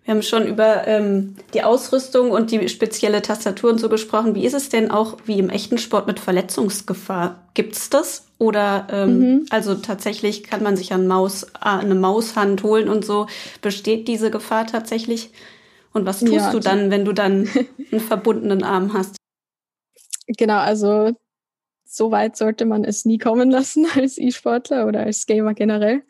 Wir 0.04 0.14
haben 0.14 0.22
schon 0.22 0.46
über 0.46 0.88
ähm, 0.88 1.36
die 1.54 1.62
Ausrüstung 1.62 2.32
und 2.32 2.50
die 2.50 2.68
spezielle 2.68 3.22
Tastatur 3.22 3.70
und 3.70 3.78
so 3.78 3.88
gesprochen. 3.88 4.34
Wie 4.34 4.44
ist 4.44 4.54
es 4.54 4.68
denn 4.68 4.90
auch 4.90 5.16
wie 5.26 5.38
im 5.38 5.48
echten 5.48 5.78
Sport 5.78 6.08
mit 6.08 6.18
Verletzungsgefahr? 6.18 7.40
Gibt's 7.54 7.88
das? 7.88 8.26
Oder 8.38 8.88
ähm, 8.90 9.18
mhm. 9.18 9.46
also 9.50 9.76
tatsächlich 9.76 10.42
kann 10.42 10.64
man 10.64 10.76
sich 10.76 10.92
an 10.92 11.06
Maus, 11.06 11.46
eine 11.54 11.94
Maushand 11.94 12.64
holen 12.64 12.88
und 12.88 13.04
so. 13.04 13.28
Besteht 13.60 14.08
diese 14.08 14.32
Gefahr 14.32 14.66
tatsächlich? 14.66 15.30
Und 15.92 16.04
was 16.04 16.20
tust 16.20 16.32
ja, 16.32 16.50
du 16.50 16.58
dann, 16.58 16.90
wenn 16.90 17.04
du 17.04 17.12
dann 17.12 17.48
einen 17.92 18.00
verbundenen 18.00 18.64
Arm 18.64 18.94
hast? 18.94 19.16
Genau, 20.26 20.58
also 20.58 21.12
so 21.84 22.10
weit 22.10 22.36
sollte 22.36 22.64
man 22.64 22.84
es 22.84 23.04
nie 23.04 23.18
kommen 23.18 23.50
lassen 23.50 23.86
als 23.94 24.18
E-Sportler 24.18 24.86
oder 24.88 25.00
als 25.00 25.26
Gamer 25.26 25.54
generell. 25.54 26.02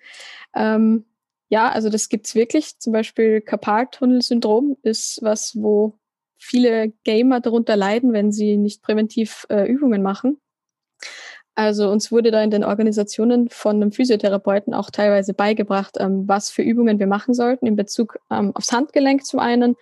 Ähm, 0.54 1.04
ja, 1.52 1.68
also 1.68 1.90
das 1.90 2.08
gibt's 2.08 2.34
wirklich. 2.34 2.78
Zum 2.78 2.94
Beispiel 2.94 3.42
Karpaltunnelsyndrom 3.42 4.78
ist 4.82 5.18
was, 5.20 5.54
wo 5.54 5.98
viele 6.38 6.94
Gamer 7.04 7.40
darunter 7.40 7.76
leiden, 7.76 8.14
wenn 8.14 8.32
sie 8.32 8.56
nicht 8.56 8.80
präventiv 8.80 9.46
äh, 9.50 9.66
Übungen 9.66 10.02
machen. 10.02 10.40
Also 11.54 11.90
uns 11.90 12.10
wurde 12.10 12.30
da 12.30 12.42
in 12.42 12.50
den 12.50 12.64
Organisationen 12.64 13.50
von 13.50 13.76
einem 13.76 13.92
Physiotherapeuten 13.92 14.72
auch 14.72 14.88
teilweise 14.90 15.34
beigebracht, 15.34 15.98
ähm, 16.00 16.26
was 16.26 16.48
für 16.48 16.62
Übungen 16.62 16.98
wir 16.98 17.06
machen 17.06 17.34
sollten 17.34 17.66
in 17.66 17.76
Bezug 17.76 18.18
ähm, 18.30 18.56
aufs 18.56 18.72
Handgelenk 18.72 19.26
zum 19.26 19.38
einen, 19.38 19.76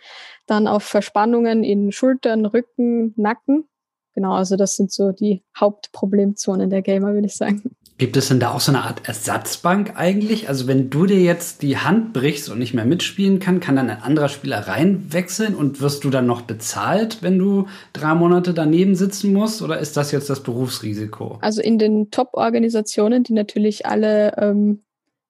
dann 0.47 0.67
auf 0.67 0.83
Verspannungen 0.83 1.63
in 1.63 1.93
Schultern, 1.93 2.47
Rücken, 2.47 3.15
Nacken. 3.17 3.69
Genau, 4.17 4.33
also 4.33 4.57
das 4.57 4.75
sind 4.75 4.91
so 4.91 5.13
die 5.13 5.45
Hauptproblemzonen 5.57 6.69
der 6.69 6.83
Gamer, 6.83 7.15
würde 7.15 7.29
ich 7.29 7.37
sagen. 7.37 7.77
Gibt 8.01 8.17
es 8.17 8.29
denn 8.29 8.41
da 8.41 8.55
auch 8.55 8.61
so 8.61 8.73
eine 8.73 8.85
Art 8.85 9.07
Ersatzbank 9.07 9.93
eigentlich? 9.95 10.49
Also 10.49 10.67
wenn 10.67 10.89
du 10.89 11.05
dir 11.05 11.21
jetzt 11.21 11.61
die 11.61 11.77
Hand 11.77 12.15
brichst 12.15 12.49
und 12.49 12.59
nicht 12.59 12.73
mehr 12.73 12.87
mitspielen 12.87 13.41
kann, 13.41 13.61
kann 13.61 13.77
dann 13.77 13.91
ein 13.91 14.01
anderer 14.01 14.31
Spieler 14.31 14.67
reinwechseln 14.67 15.55
und 15.55 15.83
wirst 15.83 16.03
du 16.05 16.09
dann 16.09 16.25
noch 16.25 16.41
bezahlt, 16.41 17.19
wenn 17.21 17.39
du 17.39 17.67
drei 17.93 18.15
Monate 18.15 18.55
daneben 18.55 18.95
sitzen 18.95 19.35
musst? 19.35 19.61
Oder 19.61 19.81
ist 19.81 19.99
das 19.99 20.13
jetzt 20.13 20.31
das 20.31 20.43
Berufsrisiko? 20.43 21.37
Also 21.43 21.61
in 21.61 21.79
den 21.79 22.11
Top-Organisationen, 22.11 23.23
die 23.23 23.35
natürlich 23.35 23.85
alle 23.85 24.35
ähm, 24.39 24.83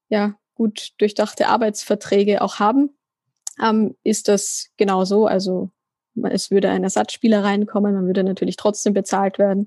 ja, 0.08 0.36
gut 0.54 0.92
durchdachte 0.98 1.48
Arbeitsverträge 1.48 2.40
auch 2.40 2.60
haben, 2.60 2.90
ähm, 3.60 3.96
ist 4.04 4.28
das 4.28 4.68
genauso. 4.76 5.26
Also 5.26 5.70
es 6.22 6.52
würde 6.52 6.70
ein 6.70 6.84
Ersatzspieler 6.84 7.42
reinkommen, 7.42 7.94
man 7.94 8.06
würde 8.06 8.22
natürlich 8.22 8.54
trotzdem 8.54 8.92
bezahlt 8.92 9.40
werden. 9.40 9.66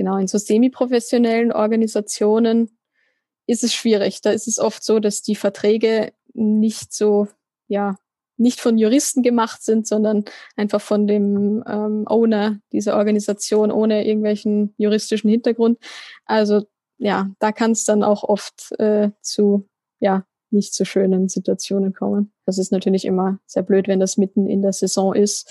Genau, 0.00 0.16
in 0.16 0.28
so 0.28 0.38
semi-professionellen 0.38 1.52
Organisationen 1.52 2.70
ist 3.46 3.62
es 3.62 3.74
schwierig. 3.74 4.22
Da 4.22 4.30
ist 4.30 4.48
es 4.48 4.58
oft 4.58 4.82
so, 4.82 4.98
dass 4.98 5.20
die 5.20 5.36
Verträge 5.36 6.14
nicht 6.32 6.94
so, 6.94 7.28
ja, 7.68 7.96
nicht 8.38 8.62
von 8.62 8.78
Juristen 8.78 9.22
gemacht 9.22 9.62
sind, 9.62 9.86
sondern 9.86 10.24
einfach 10.56 10.80
von 10.80 11.06
dem 11.06 11.62
ähm, 11.68 12.04
Owner 12.06 12.60
dieser 12.72 12.96
Organisation 12.96 13.70
ohne 13.70 14.06
irgendwelchen 14.06 14.72
juristischen 14.78 15.28
Hintergrund. 15.28 15.78
Also 16.24 16.62
ja, 16.96 17.28
da 17.38 17.52
kann 17.52 17.72
es 17.72 17.84
dann 17.84 18.02
auch 18.02 18.24
oft 18.24 18.72
äh, 18.78 19.10
zu 19.20 19.68
ja 19.98 20.24
nicht 20.48 20.72
so 20.74 20.86
schönen 20.86 21.28
Situationen 21.28 21.92
kommen. 21.92 22.32
Das 22.46 22.56
ist 22.56 22.72
natürlich 22.72 23.04
immer 23.04 23.38
sehr 23.44 23.64
blöd, 23.64 23.86
wenn 23.86 24.00
das 24.00 24.16
mitten 24.16 24.46
in 24.46 24.62
der 24.62 24.72
Saison 24.72 25.14
ist 25.14 25.46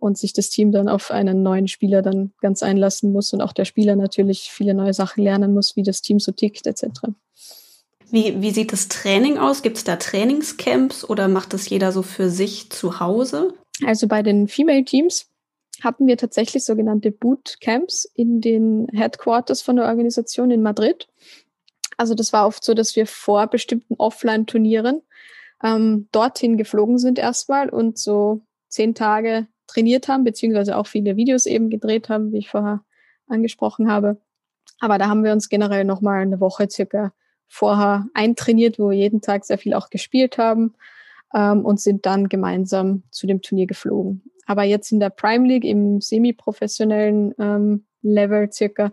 und 0.00 0.16
sich 0.16 0.32
das 0.32 0.48
Team 0.50 0.72
dann 0.72 0.88
auf 0.88 1.10
einen 1.10 1.42
neuen 1.42 1.68
Spieler 1.68 2.02
dann 2.02 2.32
ganz 2.40 2.62
einlassen 2.62 3.12
muss 3.12 3.32
und 3.32 3.40
auch 3.40 3.52
der 3.52 3.64
Spieler 3.64 3.96
natürlich 3.96 4.50
viele 4.50 4.74
neue 4.74 4.94
Sachen 4.94 5.22
lernen 5.22 5.52
muss, 5.52 5.76
wie 5.76 5.82
das 5.82 6.02
Team 6.02 6.20
so 6.20 6.32
tickt 6.32 6.66
etc. 6.66 6.84
Wie, 8.10 8.40
wie 8.40 8.50
sieht 8.50 8.72
das 8.72 8.88
Training 8.88 9.38
aus? 9.38 9.62
Gibt 9.62 9.76
es 9.76 9.84
da 9.84 9.96
Trainingscamps 9.96 11.04
oder 11.04 11.28
macht 11.28 11.52
das 11.52 11.68
jeder 11.68 11.92
so 11.92 12.02
für 12.02 12.30
sich 12.30 12.70
zu 12.70 13.00
Hause? 13.00 13.54
Also 13.84 14.08
bei 14.08 14.22
den 14.22 14.48
Female 14.48 14.84
Teams 14.84 15.26
hatten 15.82 16.06
wir 16.06 16.16
tatsächlich 16.16 16.64
sogenannte 16.64 17.10
Bootcamps 17.10 18.04
in 18.14 18.40
den 18.40 18.88
Headquarters 18.92 19.62
von 19.62 19.76
der 19.76 19.86
Organisation 19.86 20.50
in 20.50 20.62
Madrid. 20.62 21.08
Also 21.96 22.14
das 22.14 22.32
war 22.32 22.46
oft 22.46 22.64
so, 22.64 22.74
dass 22.74 22.96
wir 22.96 23.06
vor 23.06 23.46
bestimmten 23.48 23.94
Offline-Turnieren 23.98 25.02
ähm, 25.62 26.08
dorthin 26.12 26.56
geflogen 26.56 26.98
sind 26.98 27.18
erstmal 27.18 27.68
und 27.68 27.98
so 27.98 28.42
zehn 28.68 28.94
Tage 28.94 29.48
trainiert 29.68 30.08
haben, 30.08 30.24
beziehungsweise 30.24 30.76
auch 30.76 30.88
viele 30.88 31.14
Videos 31.14 31.46
eben 31.46 31.70
gedreht 31.70 32.08
haben, 32.08 32.32
wie 32.32 32.38
ich 32.38 32.48
vorher 32.48 32.82
angesprochen 33.28 33.90
habe. 33.90 34.20
Aber 34.80 34.98
da 34.98 35.08
haben 35.08 35.22
wir 35.22 35.32
uns 35.32 35.48
generell 35.48 35.84
nochmal 35.84 36.22
eine 36.22 36.40
Woche 36.40 36.68
circa 36.68 37.12
vorher 37.46 38.06
eintrainiert, 38.14 38.78
wo 38.78 38.90
wir 38.90 38.96
jeden 38.96 39.20
Tag 39.20 39.44
sehr 39.44 39.58
viel 39.58 39.74
auch 39.74 39.90
gespielt 39.90 40.38
haben 40.38 40.74
ähm, 41.34 41.64
und 41.64 41.80
sind 41.80 42.06
dann 42.06 42.28
gemeinsam 42.28 43.04
zu 43.10 43.26
dem 43.26 43.42
Turnier 43.42 43.66
geflogen. 43.66 44.22
Aber 44.46 44.62
jetzt 44.62 44.92
in 44.92 45.00
der 45.00 45.10
Prime 45.10 45.46
League 45.46 45.64
im 45.64 46.00
semi-professionellen 46.00 47.34
ähm, 47.38 47.86
Level 48.02 48.50
circa, 48.52 48.92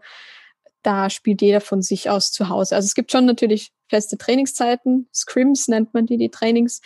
da 0.81 1.09
spielt 1.09 1.41
jeder 1.41 1.61
von 1.61 1.81
sich 1.81 2.09
aus 2.09 2.31
zu 2.31 2.49
Hause. 2.49 2.75
Also 2.75 2.85
es 2.85 2.95
gibt 2.95 3.11
schon 3.11 3.25
natürlich 3.25 3.71
feste 3.87 4.17
Trainingszeiten, 4.17 5.07
Scrims 5.13 5.67
nennt 5.67 5.93
man 5.93 6.05
die, 6.05 6.17
die 6.17 6.29
Trainings. 6.29 6.81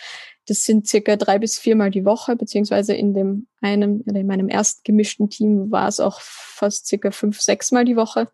Das 0.46 0.64
sind 0.64 0.88
circa 0.88 1.16
drei 1.16 1.38
bis 1.38 1.58
viermal 1.58 1.90
die 1.90 2.04
Woche, 2.04 2.34
beziehungsweise 2.34 2.94
in 2.94 3.14
dem 3.14 3.46
einem, 3.60 4.02
in 4.06 4.26
meinem 4.26 4.48
ersten 4.48 4.80
gemischten 4.84 5.30
Team 5.30 5.70
war 5.70 5.86
es 5.86 6.00
auch 6.00 6.20
fast 6.20 6.86
circa 6.86 7.10
fünf, 7.10 7.40
sechs 7.40 7.72
Mal 7.72 7.84
die 7.84 7.96
Woche 7.96 8.28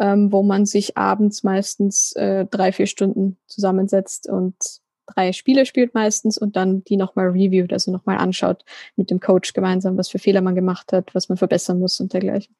ähm, 0.00 0.32
wo 0.32 0.42
man 0.42 0.66
sich 0.66 0.96
abends 0.96 1.44
meistens 1.44 2.12
äh, 2.12 2.46
drei, 2.46 2.72
vier 2.72 2.86
Stunden 2.86 3.36
zusammensetzt 3.46 4.28
und 4.28 4.56
drei 5.06 5.32
Spiele 5.32 5.66
spielt 5.66 5.94
meistens 5.94 6.38
und 6.38 6.56
dann 6.56 6.82
die 6.84 6.96
nochmal 6.96 7.28
reviewt, 7.28 7.72
also 7.72 7.92
nochmal 7.92 8.16
anschaut 8.16 8.64
mit 8.96 9.10
dem 9.10 9.20
Coach 9.20 9.52
gemeinsam, 9.52 9.98
was 9.98 10.08
für 10.08 10.18
Fehler 10.18 10.40
man 10.40 10.54
gemacht 10.54 10.92
hat, 10.92 11.14
was 11.14 11.28
man 11.28 11.36
verbessern 11.36 11.78
muss 11.78 12.00
und 12.00 12.12
dergleichen. 12.12 12.56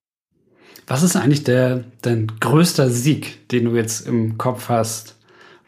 Was 0.87 1.03
ist 1.03 1.17
eigentlich 1.17 1.45
der, 1.45 1.85
dein 2.03 2.27
größter 2.41 2.91
Sieg, 2.91 3.49
den 3.49 3.65
du 3.65 3.77
jetzt 3.77 4.07
im 4.07 4.37
Kopf 4.37 4.69
hast? 4.69 5.17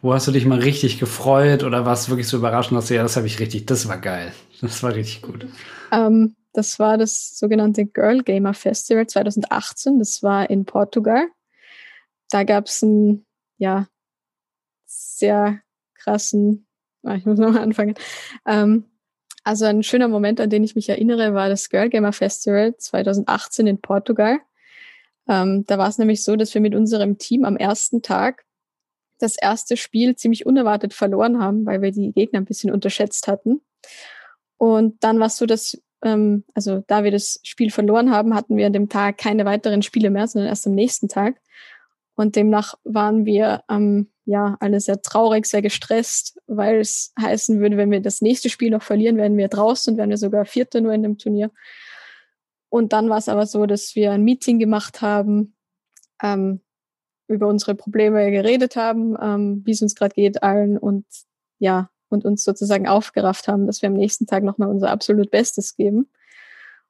Wo 0.02 0.12
hast 0.12 0.26
du 0.26 0.32
dich 0.32 0.44
mal 0.44 0.58
richtig 0.58 0.98
gefreut 0.98 1.62
oder 1.62 1.86
war 1.86 1.94
es 1.94 2.10
wirklich 2.10 2.28
so 2.28 2.36
überraschend, 2.36 2.76
dass 2.76 2.88
du, 2.88 2.94
ja, 2.94 3.02
das 3.02 3.16
habe 3.16 3.26
ich 3.26 3.38
richtig, 3.38 3.66
das 3.66 3.88
war 3.88 3.98
geil. 3.98 4.32
Das 4.60 4.82
war 4.82 4.94
richtig 4.94 5.22
gut. 5.22 5.46
Ähm, 5.90 6.36
das 6.52 6.78
war 6.78 6.98
das 6.98 7.38
sogenannte 7.38 7.86
Girl 7.86 8.22
Gamer 8.22 8.54
Festival 8.54 9.06
2018. 9.06 9.98
Das 9.98 10.22
war 10.22 10.50
in 10.50 10.66
Portugal 10.66 11.28
da 12.32 12.44
gab 12.44 12.66
es 12.66 12.82
einen, 12.82 13.26
ja, 13.58 13.86
sehr 14.86 15.60
krassen, 15.94 16.66
ah, 17.02 17.14
ich 17.14 17.26
muss 17.26 17.38
nochmal 17.38 17.62
anfangen. 17.62 17.94
Ähm, 18.46 18.84
also 19.44 19.64
ein 19.66 19.82
schöner 19.82 20.08
Moment, 20.08 20.40
an 20.40 20.50
den 20.50 20.64
ich 20.64 20.74
mich 20.74 20.88
erinnere, 20.88 21.34
war 21.34 21.48
das 21.48 21.68
Girl 21.68 21.88
Gamer 21.88 22.12
Festival 22.12 22.76
2018 22.76 23.66
in 23.66 23.80
Portugal. 23.80 24.38
Ähm, 25.28 25.64
da 25.66 25.78
war 25.78 25.88
es 25.88 25.98
nämlich 25.98 26.24
so, 26.24 26.36
dass 26.36 26.54
wir 26.54 26.60
mit 26.60 26.74
unserem 26.74 27.18
Team 27.18 27.44
am 27.44 27.56
ersten 27.56 28.02
Tag 28.02 28.44
das 29.22 29.36
erste 29.36 29.76
Spiel 29.76 30.16
ziemlich 30.16 30.46
unerwartet 30.46 30.94
verloren 30.94 31.38
haben, 31.40 31.64
weil 31.64 31.82
wir 31.82 31.92
die 31.92 32.12
Gegner 32.12 32.40
ein 32.40 32.44
bisschen 32.44 32.72
unterschätzt 32.72 33.28
hatten. 33.28 33.60
Und 34.58 35.02
dann 35.02 35.18
war 35.18 35.26
es 35.26 35.36
so, 35.36 35.46
dass, 35.46 35.80
ähm, 36.02 36.44
also 36.54 36.82
da 36.86 37.04
wir 37.04 37.10
das 37.10 37.40
Spiel 37.42 37.70
verloren 37.70 38.10
haben, 38.10 38.34
hatten 38.34 38.56
wir 38.56 38.66
an 38.66 38.72
dem 38.72 38.88
Tag 38.88 39.18
keine 39.18 39.44
weiteren 39.44 39.82
Spiele 39.82 40.10
mehr, 40.10 40.26
sondern 40.26 40.48
erst 40.48 40.66
am 40.66 40.74
nächsten 40.74 41.08
Tag. 41.08 41.40
Und 42.14 42.36
demnach 42.36 42.74
waren 42.84 43.24
wir 43.24 43.64
ähm, 43.70 44.10
ja 44.24 44.56
alle 44.60 44.80
sehr 44.80 45.00
traurig, 45.02 45.46
sehr 45.46 45.62
gestresst, 45.62 46.38
weil 46.46 46.80
es 46.80 47.12
heißen 47.20 47.60
würde, 47.60 47.76
wenn 47.76 47.90
wir 47.90 48.00
das 48.00 48.20
nächste 48.20 48.50
Spiel 48.50 48.70
noch 48.70 48.82
verlieren, 48.82 49.16
werden 49.16 49.36
wir 49.36 49.48
draußen 49.48 49.92
und 49.92 49.98
werden 49.98 50.10
wir 50.10 50.18
sogar 50.18 50.44
Vierte 50.44 50.80
nur 50.80 50.92
in 50.92 51.02
dem 51.02 51.18
Turnier. 51.18 51.50
Und 52.68 52.92
dann 52.92 53.10
war 53.10 53.18
es 53.18 53.28
aber 53.28 53.46
so, 53.46 53.66
dass 53.66 53.94
wir 53.96 54.12
ein 54.12 54.24
Meeting 54.24 54.58
gemacht 54.58 55.02
haben, 55.02 55.54
ähm, 56.22 56.60
über 57.28 57.46
unsere 57.48 57.74
Probleme 57.74 58.30
geredet 58.30 58.76
haben, 58.76 59.16
ähm, 59.20 59.62
wie 59.64 59.72
es 59.72 59.82
uns 59.82 59.94
gerade 59.94 60.14
geht 60.14 60.42
allen 60.42 60.78
und 60.78 61.04
ja, 61.58 61.90
und 62.08 62.24
uns 62.24 62.44
sozusagen 62.44 62.86
aufgerafft 62.86 63.48
haben, 63.48 63.66
dass 63.66 63.82
wir 63.82 63.88
am 63.88 63.94
nächsten 63.94 64.26
Tag 64.26 64.44
nochmal 64.44 64.68
unser 64.68 64.90
absolut 64.90 65.30
Bestes 65.30 65.76
geben. 65.76 66.08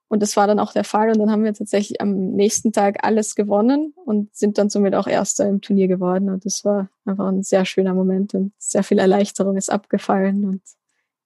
Und 0.08 0.20
das 0.20 0.36
war 0.36 0.46
dann 0.46 0.58
auch 0.58 0.74
der 0.74 0.84
Fall. 0.84 1.08
Und 1.08 1.20
dann 1.20 1.30
haben 1.30 1.44
wir 1.44 1.54
tatsächlich 1.54 2.02
am 2.02 2.32
nächsten 2.32 2.72
Tag 2.72 3.02
alles 3.02 3.34
gewonnen 3.34 3.94
und 4.04 4.34
sind 4.36 4.58
dann 4.58 4.68
somit 4.68 4.94
auch 4.94 5.06
Erster 5.06 5.48
im 5.48 5.62
Turnier 5.62 5.88
geworden. 5.88 6.28
Und 6.28 6.44
das 6.44 6.66
war 6.66 6.90
einfach 7.06 7.28
ein 7.28 7.42
sehr 7.42 7.64
schöner 7.64 7.94
Moment 7.94 8.34
und 8.34 8.52
sehr 8.58 8.82
viel 8.82 8.98
Erleichterung 8.98 9.56
ist 9.56 9.70
abgefallen. 9.70 10.44
Und 10.44 10.60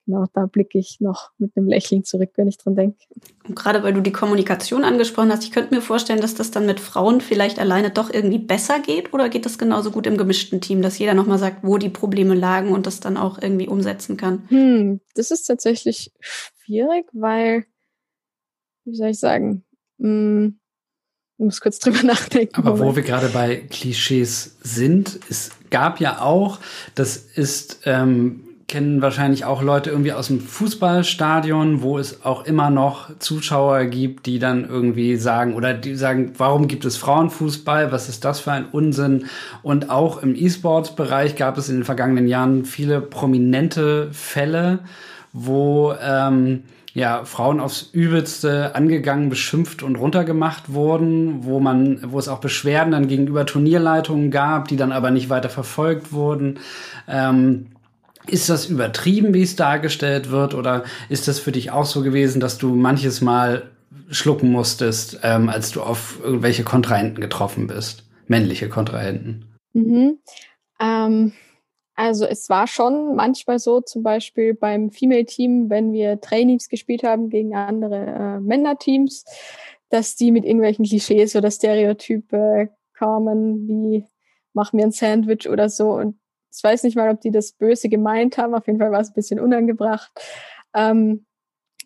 genau 0.06 0.24
da 0.32 0.46
blicke 0.46 0.78
ich 0.78 1.00
noch 1.00 1.30
mit 1.38 1.56
einem 1.56 1.68
Lächeln 1.68 2.04
zurück, 2.04 2.30
wenn 2.36 2.48
ich 2.48 2.56
dran 2.56 2.76
denke. 2.76 2.96
Und 3.46 3.56
gerade 3.56 3.82
weil 3.82 3.92
du 3.92 4.00
die 4.00 4.12
Kommunikation 4.12 4.84
angesprochen 4.84 5.30
hast, 5.30 5.44
ich 5.44 5.52
könnte 5.52 5.74
mir 5.74 5.82
vorstellen, 5.82 6.20
dass 6.20 6.34
das 6.34 6.50
dann 6.50 6.64
mit 6.64 6.80
Frauen 6.80 7.20
vielleicht 7.20 7.58
alleine 7.58 7.90
doch 7.90 8.10
irgendwie 8.10 8.38
besser 8.38 8.80
geht 8.80 9.12
oder 9.12 9.28
geht 9.28 9.44
das 9.44 9.58
genauso 9.58 9.90
gut 9.90 10.06
im 10.06 10.16
gemischten 10.16 10.60
Team, 10.60 10.80
dass 10.80 10.98
jeder 10.98 11.14
nochmal 11.14 11.38
sagt, 11.38 11.62
wo 11.62 11.76
die 11.76 11.90
Probleme 11.90 12.34
lagen 12.34 12.72
und 12.72 12.86
das 12.86 13.00
dann 13.00 13.16
auch 13.16 13.40
irgendwie 13.42 13.68
umsetzen 13.68 14.16
kann? 14.16 14.44
Hm, 14.48 15.00
das 15.14 15.30
ist 15.30 15.44
tatsächlich 15.44 16.12
schwierig, 16.20 17.06
weil 17.12 17.66
wie 18.84 18.94
soll 18.94 19.08
ich 19.08 19.18
sagen, 19.18 19.64
hm, 19.98 20.58
ich 21.38 21.44
muss 21.44 21.60
kurz 21.60 21.78
drüber 21.78 22.02
nachdenken. 22.04 22.54
Aber 22.54 22.78
wo 22.78 22.96
wir 22.96 23.02
gerade 23.02 23.28
bei 23.28 23.56
Klischees 23.56 24.56
sind, 24.62 25.18
es 25.28 25.50
gab 25.70 26.00
ja 26.00 26.20
auch, 26.22 26.60
das 26.94 27.16
ist, 27.16 27.80
ähm, 27.84 28.45
kennen 28.68 29.00
wahrscheinlich 29.00 29.44
auch 29.44 29.62
Leute 29.62 29.90
irgendwie 29.90 30.12
aus 30.12 30.26
dem 30.26 30.40
Fußballstadion, 30.40 31.82
wo 31.82 31.98
es 31.98 32.24
auch 32.24 32.44
immer 32.44 32.68
noch 32.68 33.16
Zuschauer 33.20 33.84
gibt, 33.84 34.26
die 34.26 34.40
dann 34.40 34.68
irgendwie 34.68 35.16
sagen 35.16 35.54
oder 35.54 35.72
die 35.72 35.94
sagen, 35.94 36.32
warum 36.36 36.66
gibt 36.66 36.84
es 36.84 36.96
Frauenfußball? 36.96 37.92
Was 37.92 38.08
ist 38.08 38.24
das 38.24 38.40
für 38.40 38.50
ein 38.50 38.66
Unsinn? 38.66 39.26
Und 39.62 39.90
auch 39.90 40.20
im 40.20 40.34
E-Sports-Bereich 40.34 41.36
gab 41.36 41.58
es 41.58 41.68
in 41.68 41.76
den 41.76 41.84
vergangenen 41.84 42.26
Jahren 42.26 42.64
viele 42.64 43.00
prominente 43.00 44.08
Fälle, 44.10 44.80
wo 45.32 45.94
ähm, 46.02 46.64
ja, 46.92 47.24
Frauen 47.24 47.60
aufs 47.60 47.90
Übelste 47.92 48.74
angegangen, 48.74 49.28
beschimpft 49.28 49.84
und 49.84 49.96
runtergemacht 49.96 50.72
wurden, 50.72 51.44
wo 51.44 51.60
man, 51.60 52.00
wo 52.10 52.18
es 52.18 52.26
auch 52.26 52.40
Beschwerden 52.40 52.90
dann 52.90 53.06
gegenüber 53.06 53.46
Turnierleitungen 53.46 54.32
gab, 54.32 54.66
die 54.68 54.76
dann 54.76 54.92
aber 54.92 55.12
nicht 55.12 55.28
weiter 55.28 55.50
verfolgt 55.50 56.12
wurden. 56.12 56.58
Ähm, 57.06 57.66
ist 58.28 58.48
das 58.48 58.66
übertrieben, 58.66 59.34
wie 59.34 59.42
es 59.42 59.56
dargestellt 59.56 60.30
wird, 60.30 60.54
oder 60.54 60.84
ist 61.08 61.28
das 61.28 61.38
für 61.38 61.52
dich 61.52 61.70
auch 61.70 61.84
so 61.84 62.02
gewesen, 62.02 62.40
dass 62.40 62.58
du 62.58 62.74
manches 62.74 63.20
Mal 63.20 63.70
schlucken 64.10 64.50
musstest, 64.50 65.20
ähm, 65.22 65.48
als 65.48 65.70
du 65.70 65.82
auf 65.82 66.20
irgendwelche 66.22 66.64
Kontrahenten 66.64 67.20
getroffen 67.20 67.66
bist? 67.66 68.04
Männliche 68.26 68.68
Kontrahenten. 68.68 69.56
Mhm. 69.72 70.18
Ähm 70.80 71.32
also 71.96 72.26
es 72.26 72.50
war 72.50 72.66
schon 72.66 73.16
manchmal 73.16 73.58
so, 73.58 73.80
zum 73.80 74.02
Beispiel 74.02 74.52
beim 74.52 74.90
Female-Team, 74.90 75.70
wenn 75.70 75.94
wir 75.94 76.20
Trainings 76.20 76.68
gespielt 76.68 77.02
haben 77.02 77.30
gegen 77.30 77.56
andere 77.56 77.96
äh, 77.96 78.40
Männer-Teams, 78.40 79.24
dass 79.88 80.14
die 80.14 80.30
mit 80.30 80.44
irgendwelchen 80.44 80.84
Klischees 80.84 81.34
oder 81.36 81.50
Stereotype 81.50 82.68
kamen, 82.92 83.66
wie 83.66 84.04
mach 84.52 84.74
mir 84.74 84.84
ein 84.84 84.90
Sandwich 84.90 85.48
oder 85.48 85.70
so. 85.70 85.92
Und 85.92 86.16
ich 86.56 86.64
weiß 86.64 86.82
nicht 86.82 86.96
mal, 86.96 87.10
ob 87.10 87.20
die 87.20 87.30
das 87.30 87.52
böse 87.52 87.88
gemeint 87.88 88.38
haben. 88.38 88.54
Auf 88.54 88.66
jeden 88.66 88.78
Fall 88.78 88.90
war 88.90 89.00
es 89.00 89.10
ein 89.10 89.14
bisschen 89.14 89.40
unangebracht. 89.40 90.10
Ähm, 90.74 91.26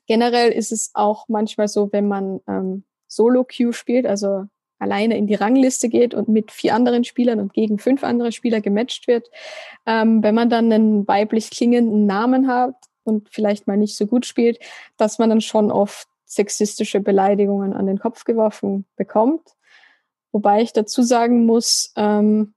generell 0.06 0.52
ist 0.52 0.72
es 0.72 0.90
auch 0.94 1.26
manchmal 1.28 1.68
so, 1.68 1.92
wenn 1.92 2.08
man 2.08 2.40
ähm, 2.48 2.84
Solo-Queue 3.08 3.72
spielt, 3.72 4.06
also 4.06 4.46
alleine 4.78 5.16
in 5.16 5.26
die 5.26 5.34
Rangliste 5.34 5.88
geht 5.88 6.14
und 6.14 6.28
mit 6.28 6.50
vier 6.50 6.74
anderen 6.74 7.04
Spielern 7.04 7.38
und 7.38 7.52
gegen 7.52 7.78
fünf 7.78 8.02
andere 8.02 8.32
Spieler 8.32 8.60
gematcht 8.60 9.06
wird, 9.06 9.30
ähm, 9.86 10.22
wenn 10.22 10.34
man 10.34 10.50
dann 10.50 10.72
einen 10.72 11.06
weiblich 11.06 11.50
klingenden 11.50 12.06
Namen 12.06 12.48
hat 12.48 12.74
und 13.04 13.28
vielleicht 13.30 13.66
mal 13.66 13.76
nicht 13.76 13.96
so 13.96 14.06
gut 14.06 14.24
spielt, 14.24 14.58
dass 14.96 15.18
man 15.18 15.28
dann 15.28 15.40
schon 15.40 15.70
oft 15.70 16.08
sexistische 16.24 17.00
Beleidigungen 17.00 17.72
an 17.72 17.86
den 17.86 17.98
Kopf 17.98 18.24
geworfen 18.24 18.86
bekommt. 18.96 19.42
Wobei 20.32 20.62
ich 20.62 20.72
dazu 20.72 21.02
sagen 21.02 21.44
muss, 21.44 21.92
ähm, 21.96 22.54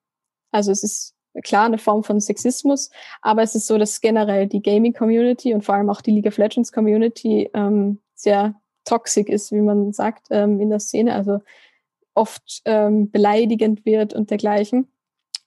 also 0.51 0.71
es 0.71 0.83
ist 0.83 1.12
klar 1.43 1.65
eine 1.65 1.77
Form 1.77 2.03
von 2.03 2.19
Sexismus, 2.19 2.89
aber 3.21 3.41
es 3.43 3.55
ist 3.55 3.67
so, 3.67 3.77
dass 3.77 4.01
generell 4.01 4.47
die 4.47 4.61
Gaming-Community 4.61 5.53
und 5.53 5.63
vor 5.63 5.75
allem 5.75 5.89
auch 5.89 6.01
die 6.01 6.11
League 6.11 6.27
of 6.27 6.37
Legends-Community 6.37 7.49
ähm, 7.53 7.99
sehr 8.15 8.55
toxisch 8.85 9.27
ist, 9.27 9.51
wie 9.51 9.61
man 9.61 9.93
sagt, 9.93 10.27
ähm, 10.29 10.59
in 10.59 10.69
der 10.69 10.79
Szene, 10.79 11.13
also 11.15 11.39
oft 12.13 12.61
ähm, 12.65 13.09
beleidigend 13.11 13.85
wird 13.85 14.13
und 14.13 14.29
dergleichen. 14.29 14.87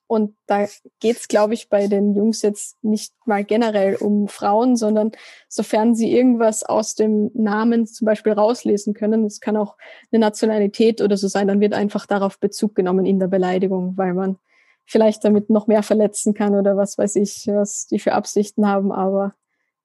Und 0.09 0.37
da 0.47 0.67
geht's, 1.01 1.27
glaube 1.27 1.55
ich, 1.55 1.69
bei 1.69 1.89
den 1.89 2.15
Jungs 2.15 2.43
jetzt 2.43 2.83
nicht 2.83 3.13
mal 3.27 3.45
generell 3.45 3.97
um 3.97 4.29
Frauen, 4.29 4.77
sondern 4.77 5.11
sofern 5.49 5.97
sie 5.97 6.13
irgendwas 6.13 6.63
aus 6.63 6.95
dem 6.95 7.33
Namen 7.35 7.87
zum 7.87 8.05
Beispiel 8.05 8.33
rauslesen 8.33 8.95
können, 8.95 9.25
es 9.25 9.41
kann 9.41 9.57
auch 9.57 9.77
eine 10.13 10.21
Nationalität 10.21 11.01
oder 11.01 11.17
so 11.17 11.27
sein, 11.27 11.49
dann 11.49 11.61
wird 11.61 11.75
einfach 11.75 12.07
darauf 12.07 12.39
Bezug 12.39 12.77
genommen 12.77 13.05
in 13.05 13.19
der 13.19 13.27
Beleidigung, 13.27 13.97
weil 13.97 14.15
man 14.15 14.39
vielleicht 14.87 15.25
damit 15.25 15.51
noch 15.51 15.67
mehr 15.67 15.83
verletzen 15.83 16.33
kann 16.33 16.55
oder 16.55 16.77
was 16.77 16.97
weiß 16.97 17.17
ich, 17.17 17.47
was 17.49 17.87
die 17.87 17.99
für 17.99 18.13
Absichten 18.13 18.67
haben. 18.67 18.93
Aber 18.93 19.35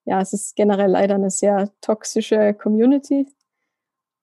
ja, 0.05 0.21
es 0.21 0.33
ist 0.33 0.55
generell 0.55 0.91
leider 0.91 1.15
eine 1.15 1.31
sehr 1.31 1.69
toxische 1.81 2.53
Community. 2.53 3.27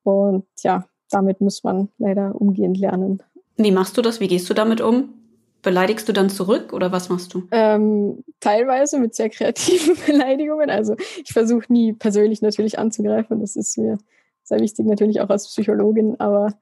Und 0.04 0.46
ja, 0.62 0.88
damit 1.10 1.40
muss 1.40 1.64
man 1.64 1.88
leider 1.98 2.40
umgehen 2.40 2.74
lernen. 2.74 3.22
Wie 3.56 3.72
machst 3.72 3.96
du 3.96 4.02
das? 4.02 4.20
Wie 4.20 4.28
gehst 4.28 4.48
du 4.48 4.54
damit 4.54 4.80
um? 4.80 5.14
Beleidigst 5.62 6.08
du 6.08 6.12
dann 6.12 6.30
zurück 6.30 6.72
oder 6.72 6.92
was 6.92 7.08
machst 7.08 7.34
du? 7.34 7.48
Ähm, 7.50 8.24
teilweise 8.38 9.00
mit 9.00 9.16
sehr 9.16 9.28
kreativen 9.28 9.96
Beleidigungen. 10.06 10.70
Also 10.70 10.94
ich 11.22 11.32
versuche 11.32 11.72
nie 11.72 11.92
persönlich 11.92 12.40
natürlich 12.42 12.78
anzugreifen. 12.78 13.40
Das 13.40 13.56
ist 13.56 13.76
mir 13.76 13.98
sehr 14.44 14.60
wichtig, 14.60 14.86
natürlich 14.86 15.20
auch 15.20 15.28
als 15.28 15.48
Psychologin. 15.48 16.18
Aber 16.20 16.54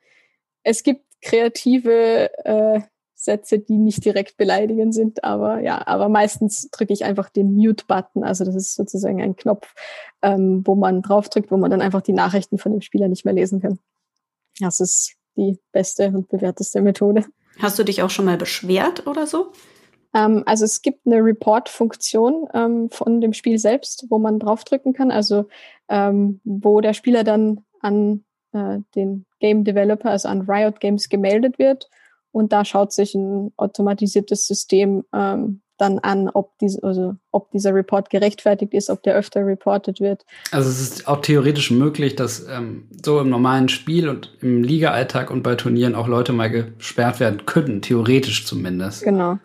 es 0.62 0.82
gibt 0.82 1.04
kreative 1.20 2.30
äh, 2.44 2.80
Sätze, 3.26 3.58
die 3.58 3.76
nicht 3.76 4.04
direkt 4.04 4.38
beleidigend 4.38 4.94
sind, 4.94 5.22
aber 5.22 5.60
ja, 5.60 5.86
aber 5.86 6.08
meistens 6.08 6.70
drücke 6.70 6.94
ich 6.94 7.04
einfach 7.04 7.28
den 7.28 7.54
Mute-Button. 7.54 8.24
Also 8.24 8.44
das 8.44 8.54
ist 8.54 8.74
sozusagen 8.74 9.20
ein 9.20 9.36
Knopf, 9.36 9.74
ähm, 10.22 10.62
wo 10.64 10.74
man 10.74 11.02
draufdrückt, 11.02 11.50
wo 11.50 11.58
man 11.58 11.70
dann 11.70 11.82
einfach 11.82 12.00
die 12.00 12.14
Nachrichten 12.14 12.56
von 12.56 12.72
dem 12.72 12.80
Spieler 12.80 13.08
nicht 13.08 13.26
mehr 13.26 13.34
lesen 13.34 13.60
kann. 13.60 13.78
Das 14.60 14.80
ist 14.80 15.14
die 15.36 15.58
beste 15.72 16.08
und 16.08 16.28
bewährteste 16.28 16.80
Methode. 16.80 17.26
Hast 17.58 17.78
du 17.78 17.84
dich 17.84 18.02
auch 18.02 18.10
schon 18.10 18.24
mal 18.24 18.38
beschwert 18.38 19.06
oder 19.06 19.26
so? 19.26 19.52
Ähm, 20.14 20.42
also 20.46 20.64
es 20.64 20.80
gibt 20.80 21.06
eine 21.06 21.22
Report-Funktion 21.22 22.48
ähm, 22.54 22.88
von 22.90 23.20
dem 23.20 23.34
Spiel 23.34 23.58
selbst, 23.58 24.06
wo 24.08 24.18
man 24.18 24.38
draufdrücken 24.38 24.94
kann, 24.94 25.10
also 25.10 25.46
ähm, 25.88 26.40
wo 26.44 26.80
der 26.80 26.94
Spieler 26.94 27.24
dann 27.24 27.64
an 27.80 28.24
äh, 28.52 28.78
den 28.94 29.26
Game 29.40 29.64
Developer, 29.64 30.10
also 30.10 30.28
an 30.28 30.42
Riot 30.48 30.80
Games 30.80 31.08
gemeldet 31.08 31.58
wird 31.58 31.90
und 32.36 32.52
da 32.52 32.66
schaut 32.66 32.92
sich 32.92 33.14
ein 33.14 33.50
automatisiertes 33.56 34.46
System 34.46 35.04
ähm, 35.14 35.62
dann 35.78 35.98
an, 35.98 36.28
ob, 36.28 36.58
diese, 36.58 36.82
also, 36.82 37.14
ob 37.32 37.50
dieser 37.50 37.74
Report 37.74 38.10
gerechtfertigt 38.10 38.74
ist, 38.74 38.90
ob 38.90 39.02
der 39.02 39.14
öfter 39.14 39.46
reported 39.46 40.00
wird. 40.00 40.26
Also 40.50 40.68
es 40.68 40.82
ist 40.82 41.08
auch 41.08 41.22
theoretisch 41.22 41.70
möglich, 41.70 42.14
dass 42.14 42.46
ähm, 42.46 42.90
so 43.02 43.20
im 43.20 43.30
normalen 43.30 43.70
Spiel 43.70 44.10
und 44.10 44.36
im 44.42 44.62
Liga-Alltag 44.62 45.30
und 45.30 45.42
bei 45.42 45.54
Turnieren 45.54 45.94
auch 45.94 46.08
Leute 46.08 46.34
mal 46.34 46.50
gesperrt 46.50 47.20
werden 47.20 47.46
könnten, 47.46 47.80
theoretisch 47.80 48.44
zumindest. 48.44 49.02
Genau. 49.02 49.38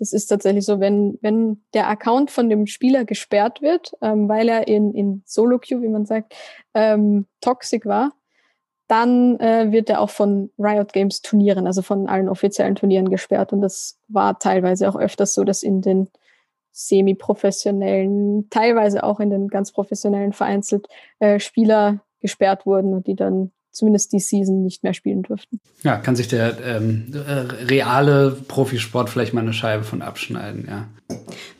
Das 0.00 0.12
ist 0.12 0.26
tatsächlich 0.26 0.64
so, 0.64 0.80
wenn, 0.80 1.18
wenn 1.22 1.62
der 1.72 1.88
Account 1.88 2.32
von 2.32 2.48
dem 2.48 2.66
Spieler 2.66 3.04
gesperrt 3.04 3.62
wird, 3.62 3.92
ähm, 4.02 4.28
weil 4.28 4.48
er 4.48 4.66
in, 4.66 4.92
in 4.92 5.22
Solo-Queue, 5.24 5.82
wie 5.82 5.88
man 5.88 6.04
sagt, 6.04 6.34
ähm, 6.74 7.26
toxic 7.40 7.86
war, 7.86 8.10
dann 8.92 9.40
äh, 9.40 9.72
wird 9.72 9.88
er 9.88 10.02
auch 10.02 10.10
von 10.10 10.50
Riot 10.58 10.92
Games 10.92 11.22
Turnieren, 11.22 11.66
also 11.66 11.80
von 11.80 12.08
allen 12.08 12.28
offiziellen 12.28 12.74
Turnieren 12.74 13.08
gesperrt. 13.08 13.54
Und 13.54 13.62
das 13.62 13.98
war 14.08 14.38
teilweise 14.38 14.86
auch 14.86 14.96
öfters 14.96 15.32
so, 15.32 15.44
dass 15.44 15.62
in 15.62 15.80
den 15.80 16.08
semi-professionellen, 16.72 18.50
teilweise 18.50 19.02
auch 19.02 19.18
in 19.18 19.30
den 19.30 19.48
ganz 19.48 19.72
professionellen 19.72 20.34
vereinzelt 20.34 20.88
äh, 21.20 21.40
Spieler 21.40 22.00
gesperrt 22.20 22.66
wurden 22.66 22.92
und 22.92 23.06
die 23.06 23.16
dann 23.16 23.50
zumindest 23.70 24.12
die 24.12 24.20
Season 24.20 24.62
nicht 24.62 24.82
mehr 24.82 24.92
spielen 24.92 25.22
durften. 25.22 25.58
Ja, 25.82 25.96
kann 25.96 26.14
sich 26.14 26.28
der 26.28 26.58
ähm, 26.62 27.14
äh, 27.14 27.64
reale 27.64 28.36
Profisport 28.46 29.08
vielleicht 29.08 29.32
mal 29.32 29.40
eine 29.40 29.54
Scheibe 29.54 29.84
von 29.84 30.02
abschneiden, 30.02 30.68
ja. 30.68 30.88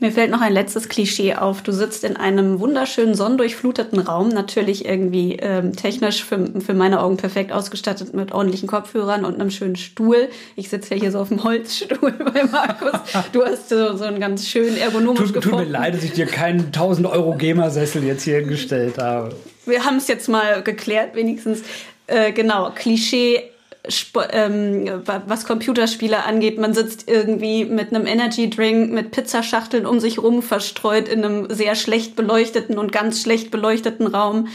Mir 0.01 0.13
fällt 0.13 0.31
noch 0.31 0.41
ein 0.41 0.53
letztes 0.53 0.89
Klischee 0.89 1.35
auf. 1.35 1.63
Du 1.63 1.73
sitzt 1.73 2.05
in 2.05 2.17
einem 2.17 2.61
wunderschönen 2.61 3.15
sonnendurchfluteten 3.15 3.99
Raum, 3.99 4.29
natürlich 4.29 4.85
irgendwie 4.85 5.37
ähm, 5.41 5.75
technisch 5.75 6.25
für, 6.25 6.61
für 6.61 6.75
meine 6.75 7.03
Augen 7.03 7.17
perfekt 7.17 7.53
ausgestattet 7.53 8.15
mit 8.15 8.33
ordentlichen 8.33 8.69
Kopfhörern 8.69 9.25
und 9.25 9.41
einem 9.41 9.51
schönen 9.51 9.77
Stuhl. 9.77 10.29
Ich 10.57 10.69
sitze 10.69 10.95
ja 10.95 11.01
hier 11.01 11.13
so 11.13 11.21
auf 11.21 11.29
dem 11.29 11.45
Holzstuhl 11.45 12.13
bei 12.35 12.45
Markus. 12.45 13.01
Du 13.33 13.45
hast 13.45 13.69
so, 13.69 13.97
so 13.97 14.05
einen 14.05 14.21
ganz 14.21 14.49
schönen 14.49 14.77
ergonomisch 14.77 15.33
Tut, 15.33 15.45
tut 15.45 15.57
mir 15.57 15.65
leid, 15.65 15.95
dass 15.95 16.05
ich 16.05 16.13
dir 16.13 16.27
keinen 16.27 16.67
1000 16.67 17.07
Euro 17.07 17.35
Gamersessel 17.37 18.05
jetzt 18.05 18.25
hier 18.25 18.39
hingestellt 18.39 18.99
habe. 18.99 19.35
Wir 19.67 19.85
haben 19.85 19.97
es 19.97 20.09
jetzt 20.09 20.29
mal 20.29 20.63
geklärt, 20.63 21.15
wenigstens. 21.15 21.63
Äh, 22.09 22.33
genau, 22.33 22.73
Klischee 22.75 23.52
Sp 23.83 24.31
ähm, 24.31 25.03
was 25.05 25.45
Computerspiele 25.45 26.25
angeht. 26.25 26.59
Man 26.59 26.73
sitzt 26.73 27.09
irgendwie 27.11 27.65
mit 27.65 27.93
einem 27.93 28.07
Energy 28.07 28.49
Drink, 28.49 28.93
mit 28.93 29.11
Pizzaschachteln 29.11 29.87
um 29.87 29.99
sich 29.99 30.23
rum, 30.23 30.43
verstreut 30.43 31.09
in 31.09 31.25
einem 31.25 31.51
sehr 31.51 31.75
schlecht 31.75 32.15
beleuchteten 32.15 32.79
und 32.79 32.93
ganz 32.93 33.23
schlecht 33.23 33.51
beleuchteten 33.51 34.07
Raum. 34.07 34.49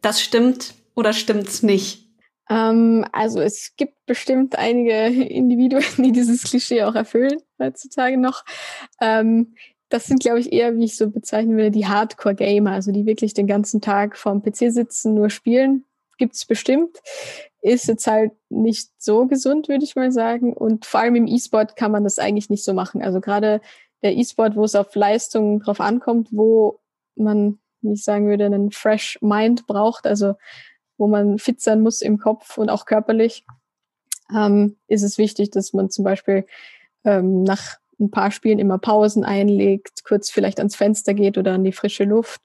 Das 0.00 0.22
stimmt 0.22 0.74
oder 0.94 1.12
stimmt's 1.12 1.62
nicht? 1.62 2.06
Ähm, 2.48 3.04
also 3.12 3.40
es 3.40 3.74
gibt 3.76 3.94
bestimmt 4.06 4.56
einige 4.56 5.06
Individuen, 5.06 5.84
die 5.98 6.12
dieses 6.12 6.44
Klischee 6.44 6.82
auch 6.84 6.94
erfüllen 6.94 7.38
heutzutage 7.58 8.16
noch. 8.16 8.44
Ähm, 9.00 9.54
das 9.90 10.06
sind, 10.06 10.20
glaube 10.20 10.38
ich, 10.38 10.52
eher, 10.52 10.76
wie 10.76 10.84
ich 10.84 10.96
so 10.96 11.10
bezeichnen 11.10 11.56
würde, 11.56 11.72
die 11.72 11.86
Hardcore-Gamer, 11.86 12.70
also 12.70 12.92
die 12.92 13.06
wirklich 13.06 13.34
den 13.34 13.48
ganzen 13.48 13.80
Tag 13.80 14.16
vorm 14.16 14.40
PC 14.40 14.72
sitzen, 14.72 15.14
nur 15.14 15.30
spielen 15.30 15.84
gibt's 16.20 16.44
bestimmt. 16.46 16.98
Ist 17.62 17.88
jetzt 17.88 18.06
halt 18.06 18.32
nicht 18.48 18.90
so 18.98 19.26
gesund, 19.26 19.68
würde 19.68 19.84
ich 19.84 19.96
mal 19.96 20.12
sagen. 20.12 20.54
Und 20.54 20.86
vor 20.86 21.00
allem 21.00 21.16
im 21.16 21.26
E-Sport 21.26 21.76
kann 21.76 21.92
man 21.92 22.04
das 22.04 22.18
eigentlich 22.18 22.50
nicht 22.50 22.64
so 22.64 22.72
machen. 22.72 23.02
Also 23.02 23.20
gerade 23.20 23.60
der 24.02 24.16
E-Sport, 24.16 24.56
wo 24.56 24.64
es 24.64 24.74
auf 24.74 24.94
Leistung 24.94 25.60
drauf 25.60 25.80
ankommt, 25.80 26.28
wo 26.30 26.80
man, 27.16 27.58
wie 27.82 27.92
ich 27.92 28.04
sagen 28.04 28.28
würde, 28.28 28.46
einen 28.46 28.70
fresh 28.70 29.18
Mind 29.20 29.66
braucht, 29.66 30.06
also 30.06 30.34
wo 30.96 31.06
man 31.06 31.38
fit 31.38 31.60
sein 31.60 31.80
muss 31.80 32.02
im 32.02 32.18
Kopf 32.18 32.58
und 32.58 32.70
auch 32.70 32.86
körperlich, 32.86 33.44
ähm, 34.34 34.76
ist 34.86 35.02
es 35.02 35.18
wichtig, 35.18 35.50
dass 35.50 35.72
man 35.72 35.90
zum 35.90 36.04
Beispiel 36.04 36.46
ähm, 37.04 37.42
nach 37.42 37.79
ein 38.00 38.10
paar 38.10 38.30
Spielen 38.30 38.58
immer 38.58 38.78
Pausen 38.78 39.24
einlegt, 39.24 40.04
kurz 40.04 40.30
vielleicht 40.30 40.58
ans 40.58 40.76
Fenster 40.76 41.14
geht 41.14 41.38
oder 41.38 41.52
an 41.52 41.64
die 41.64 41.72
frische 41.72 42.04
Luft, 42.04 42.40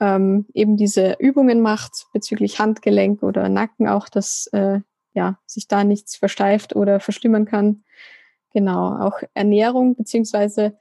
ähm, 0.00 0.46
eben 0.54 0.76
diese 0.76 1.16
Übungen 1.18 1.60
macht 1.60 2.06
bezüglich 2.12 2.58
Handgelenk 2.58 3.22
oder 3.22 3.48
Nacken 3.48 3.88
auch, 3.88 4.08
dass 4.08 4.48
äh, 4.52 4.80
ja, 5.12 5.38
sich 5.46 5.68
da 5.68 5.84
nichts 5.84 6.16
versteift 6.16 6.76
oder 6.76 7.00
verschlimmern 7.00 7.44
kann. 7.44 7.84
Genau, 8.52 8.96
auch 8.98 9.20
Ernährung 9.34 9.96
beziehungsweise 9.96 10.76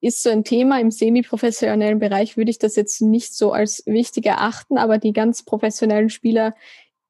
ist 0.00 0.22
so 0.22 0.30
ein 0.30 0.44
Thema 0.44 0.80
im 0.80 0.90
semi-professionellen 0.90 1.98
Bereich, 1.98 2.36
würde 2.36 2.50
ich 2.50 2.58
das 2.58 2.76
jetzt 2.76 3.00
nicht 3.00 3.34
so 3.34 3.52
als 3.52 3.82
wichtig 3.86 4.26
erachten, 4.26 4.78
aber 4.78 4.98
die 4.98 5.12
ganz 5.12 5.42
professionellen 5.44 6.10
Spieler, 6.10 6.54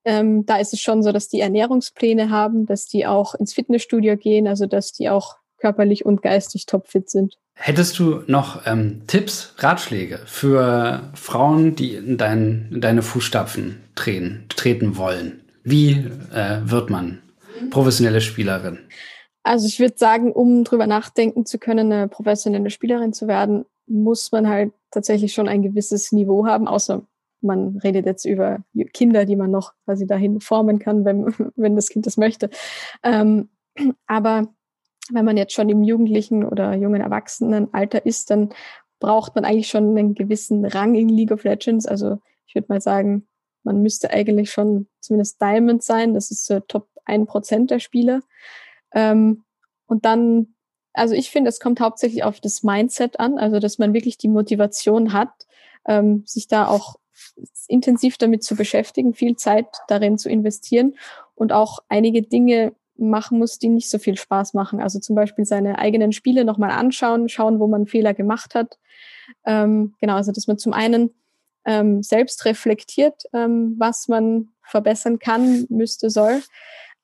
ähm, 0.05 0.47
da 0.47 0.59
ist 0.59 0.73
es 0.73 0.81
schon 0.81 1.03
so, 1.03 1.13
dass 1.13 1.29
die 1.29 1.41
Ernährungspläne 1.41 2.31
haben, 2.31 2.65
dass 2.65 2.87
die 2.87 3.07
auch 3.07 3.35
ins 3.35 3.55
Fitnessstudio 3.55 4.17
gehen, 4.17 4.47
also 4.47 4.67
dass 4.67 4.93
die 4.93 5.11
auch 5.11 5.37
körperlich 5.59 6.05
und 6.05 6.23
geistig 6.23 6.67
topfit 6.67 7.11
sind. 7.11 7.39
Hättest 7.55 7.99
du 7.99 8.23
noch 8.27 8.67
ähm, 8.67 9.03
Tipps, 9.07 9.55
Ratschläge 9.59 10.21
für 10.27 11.11
Frauen, 11.15 11.75
die 11.75 11.95
in, 11.95 12.19
dein, 12.19 12.69
in 12.71 12.81
deine 12.81 13.03
Fußstapfen 13.03 13.83
treten, 13.95 14.45
treten 14.49 14.97
wollen? 14.97 15.41
Wie 15.65 15.93
äh, 16.35 16.61
wird 16.65 16.91
man 16.91 17.23
professionelle 17.71 18.21
Spielerin? 18.21 18.79
Also 19.43 19.67
ich 19.67 19.81
würde 19.81 19.95
sagen, 19.97 20.33
um 20.33 20.65
drüber 20.65 20.87
nachdenken 20.87 21.47
zu 21.47 21.59
können, 21.59 21.93
eine 21.93 22.09
professionelle 22.09 22.71
Spielerin 22.71 23.13
zu 23.13 23.27
werden, 23.27 23.65
muss 23.87 24.33
man 24.33 24.49
halt 24.49 24.73
tatsächlich 24.91 25.33
schon 25.33 25.49
ein 25.49 25.63
gewisses 25.63 26.13
Niveau 26.13 26.47
haben, 26.47 26.69
außer 26.69 27.03
man 27.41 27.79
redet 27.79 28.07
jetzt 28.07 28.25
über 28.25 28.59
Kinder, 28.93 29.25
die 29.25 29.37
man 29.37 29.51
noch 29.51 29.73
quasi 29.85 30.07
dahin 30.07 30.41
formen 30.41 30.79
kann, 30.79 31.05
wenn, 31.05 31.27
wenn 31.57 31.77
das 31.77 31.89
Kind 31.89 32.07
das 32.07 32.17
möchte. 32.17 32.51
Ähm, 33.03 33.49
aber 34.07 34.49
wenn 35.13 35.25
man 35.25 35.37
jetzt 35.37 35.53
schon 35.53 35.69
im 35.69 35.83
jugendlichen 35.83 36.45
oder 36.45 36.75
jungen 36.75 37.01
Erwachsenenalter 37.01 38.05
ist, 38.07 38.31
dann 38.31 38.51
braucht 38.99 39.35
man 39.35 39.45
eigentlich 39.45 39.69
schon 39.69 39.97
einen 39.97 40.15
gewissen 40.15 40.65
Rang 40.65 40.95
in 40.95 41.09
League 41.09 41.33
of 41.33 41.45
Legends. 41.45 41.87
Also 41.87 42.19
ich 42.47 42.55
würde 42.55 42.67
mal 42.69 42.81
sagen, 42.81 43.27
man 43.63 43.83
müsste 43.83 44.11
eigentlich 44.11 44.51
schon 44.51 44.89
zumindest 45.01 45.41
Diamond 45.41 45.83
sein. 45.83 46.15
Das 46.15 46.31
ist 46.31 46.47
so 46.47 46.61
Top 46.61 46.89
1% 47.07 47.67
der 47.67 47.81
Spieler. 47.81 48.23
Ähm, 48.93 49.45
und 49.87 50.05
dann, 50.05 50.55
also 50.93 51.15
ich 51.15 51.31
finde, 51.31 51.49
es 51.49 51.61
kommt 51.61 51.81
hauptsächlich 51.81 52.25
auf 52.25 52.41
das 52.41 52.63
Mindset 52.63 53.21
an, 53.21 53.39
also 53.39 53.59
dass 53.59 53.79
man 53.79 53.93
wirklich 53.93 54.19
die 54.19 54.29
Motivation 54.29 55.13
hat, 55.13 55.47
ähm, 55.87 56.23
sich 56.27 56.49
da 56.49 56.67
auch 56.67 56.97
intensiv 57.69 58.19
damit 58.19 58.45
zu 58.45 58.57
beschäftigen, 58.57 59.15
viel 59.15 59.37
Zeit 59.37 59.67
darin 59.89 60.19
zu 60.19 60.29
investieren 60.29 60.97
und 61.35 61.53
auch 61.53 61.81
einige 61.89 62.23
Dinge 62.23 62.73
machen 62.99 63.39
muss, 63.39 63.59
die 63.59 63.69
nicht 63.69 63.91
so 63.91 63.99
viel 63.99 64.17
Spaß 64.17 64.55
machen. 64.55 64.81
Also 64.81 64.99
zum 64.99 65.17
Beispiel 65.17 65.45
seine 65.45 65.79
eigenen 65.79 66.13
Spiele 66.13 66.45
nochmal 66.45 66.71
anschauen, 66.71 67.29
schauen, 67.29 67.61
wo 67.61 67.67
man 67.67 67.87
Fehler 67.87 68.15
gemacht 68.15 68.55
hat. 68.55 68.79
Ähm, 69.45 69.95
genau, 70.01 70.15
also 70.15 70.33
dass 70.33 70.47
man 70.47 70.59
zum 70.59 70.73
einen 70.73 71.11
ähm, 71.65 72.03
selbst 72.03 72.45
reflektiert, 72.45 73.25
ähm, 73.33 73.75
was 73.79 74.09
man 74.09 74.49
verbessern 74.63 75.19
kann, 75.19 75.67
müsste, 75.69 76.11
soll. 76.11 76.43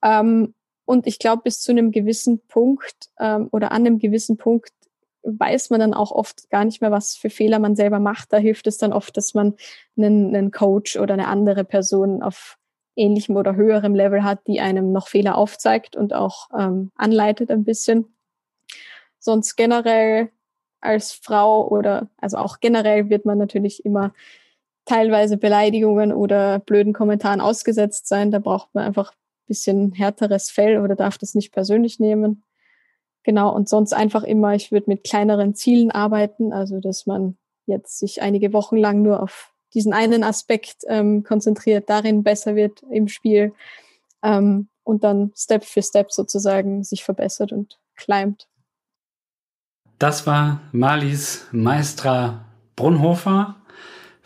Ähm, 0.02 0.55
und 0.85 1.07
ich 1.07 1.18
glaube, 1.18 1.42
bis 1.42 1.61
zu 1.61 1.72
einem 1.72 1.90
gewissen 1.90 2.40
Punkt 2.48 3.11
ähm, 3.18 3.48
oder 3.52 3.72
an 3.72 3.87
einem 3.87 3.98
gewissen 3.98 4.37
Punkt 4.37 4.72
weiß 5.24 5.70
man 5.70 5.81
dann 5.81 5.94
auch 5.94 6.11
oft 6.11 6.50
gar 6.50 6.64
nicht 6.64 6.81
mehr, 6.81 6.90
was 6.90 7.14
für 7.14 7.31
Fehler 7.31 7.59
man 7.59 7.76
selber 7.76 8.00
macht. 8.00 8.33
Da 8.33 8.38
hilft 8.38 8.66
es 8.66 8.78
dann 8.78 8.92
oft, 8.92 9.16
dass 9.16 9.35
man 9.35 9.55
einen, 9.96 10.35
einen 10.35 10.50
Coach 10.50 10.96
oder 10.96 11.14
eine 11.14 11.28
andere 11.28 11.64
Person 11.64 12.22
auf 12.22 12.59
ähnlichem 12.96 13.37
oder 13.37 13.57
höherem 13.57 13.94
Level 13.94 14.22
hat, 14.22 14.46
die 14.46 14.61
einem 14.61 14.92
noch 14.92 15.09
Fehler 15.09 15.37
aufzeigt 15.37 15.96
und 15.96 16.12
auch 16.14 16.48
ähm, 16.59 16.90
anleitet 16.96 17.50
ein 17.50 17.64
bisschen. 17.64 18.14
Sonst 19.18 19.57
generell 19.57 20.31
als 20.81 21.12
Frau 21.12 21.68
oder 21.68 22.11
also 22.18 22.38
auch 22.38 22.61
generell 22.61 23.09
wird 23.09 23.24
man 23.24 23.38
natürlich 23.38 23.85
immer 23.85 24.12
teilweise 24.85 25.37
Beleidigungen 25.37 26.12
oder 26.12 26.59
blöden 26.59 26.92
Kommentaren 26.92 27.40
ausgesetzt 27.40 28.09
sein. 28.09 28.31
Da 28.31 28.40
braucht 28.40 28.74
man 28.74 28.85
einfach 28.85 29.12
ein 29.12 29.46
bisschen 29.46 29.92
härteres 29.92 30.50
Fell 30.50 30.81
oder 30.81 30.96
darf 30.96 31.18
das 31.18 31.35
nicht 31.35 31.52
persönlich 31.52 32.00
nehmen. 32.00 32.42
Genau, 33.22 33.55
und 33.55 33.68
sonst 33.68 33.92
einfach 33.92 34.24
immer, 34.24 34.55
ich 34.55 34.72
würde 34.72 34.90
mit 34.90 35.05
kleineren 35.05 35.55
Zielen 35.55 35.92
arbeiten, 35.92 36.52
also 36.52 36.81
dass 36.81 37.07
man 37.07 37.37
jetzt 37.66 38.00
sich 38.00 38.20
einige 38.20 38.52
Wochen 38.52 38.76
lang 38.76 39.02
nur 39.02 39.22
auf 39.22 39.52
diesen 39.74 39.92
einen 39.92 40.24
Aspekt 40.24 40.85
ähm, 40.88 41.22
konzentriert, 41.24 41.88
darin 41.88 42.22
besser 42.22 42.54
wird 42.56 42.82
im 42.90 43.08
Spiel 43.08 43.52
ähm, 44.22 44.68
und 44.85 45.04
dann 45.04 45.32
Step 45.37 45.64
für 45.64 45.82
Step 45.82 46.12
sozusagen 46.12 46.85
sich 46.85 47.04
verbessert 47.04 47.52
und 47.52 47.78
climbt. 47.96 48.48
Das 49.98 50.26
war 50.26 50.61
Malis 50.72 51.46
Maestra 51.52 52.44
Brunhofer. 52.74 53.56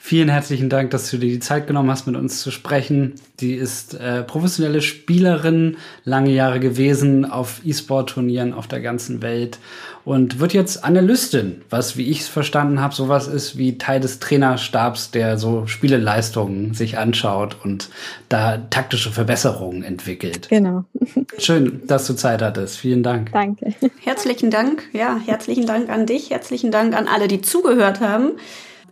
Vielen 0.06 0.28
herzlichen 0.28 0.68
Dank, 0.68 0.92
dass 0.92 1.10
du 1.10 1.18
dir 1.18 1.30
die 1.30 1.40
Zeit 1.40 1.66
genommen 1.66 1.90
hast, 1.90 2.06
mit 2.06 2.14
uns 2.14 2.40
zu 2.40 2.52
sprechen. 2.52 3.14
Die 3.40 3.54
ist 3.54 3.94
äh, 3.94 4.22
professionelle 4.22 4.80
Spielerin, 4.80 5.78
lange 6.04 6.30
Jahre 6.30 6.60
gewesen 6.60 7.24
auf 7.28 7.60
E-Sport-Turnieren 7.64 8.52
auf 8.52 8.68
der 8.68 8.80
ganzen 8.80 9.20
Welt 9.20 9.58
und 10.04 10.38
wird 10.38 10.52
jetzt 10.52 10.84
Analystin, 10.84 11.62
was, 11.70 11.96
wie 11.96 12.08
ich 12.08 12.20
es 12.20 12.28
verstanden 12.28 12.80
habe, 12.80 12.94
sowas 12.94 13.26
ist 13.26 13.58
wie 13.58 13.78
Teil 13.78 13.98
des 13.98 14.20
Trainerstabs, 14.20 15.10
der 15.10 15.38
so 15.38 15.66
Spieleleistungen 15.66 16.72
sich 16.72 16.98
anschaut 16.98 17.56
und 17.64 17.90
da 18.28 18.58
taktische 18.58 19.10
Verbesserungen 19.10 19.82
entwickelt. 19.82 20.48
Genau. 20.50 20.84
Schön, 21.38 21.82
dass 21.88 22.06
du 22.06 22.14
Zeit 22.14 22.42
hattest. 22.42 22.78
Vielen 22.78 23.02
Dank. 23.02 23.32
Danke. 23.32 23.74
Herzlichen 24.04 24.52
Dank. 24.52 24.84
Ja, 24.92 25.18
herzlichen 25.26 25.66
Dank 25.66 25.90
an 25.90 26.06
dich. 26.06 26.30
Herzlichen 26.30 26.70
Dank 26.70 26.94
an 26.94 27.08
alle, 27.08 27.26
die 27.26 27.40
zugehört 27.40 28.00
haben. 28.00 28.34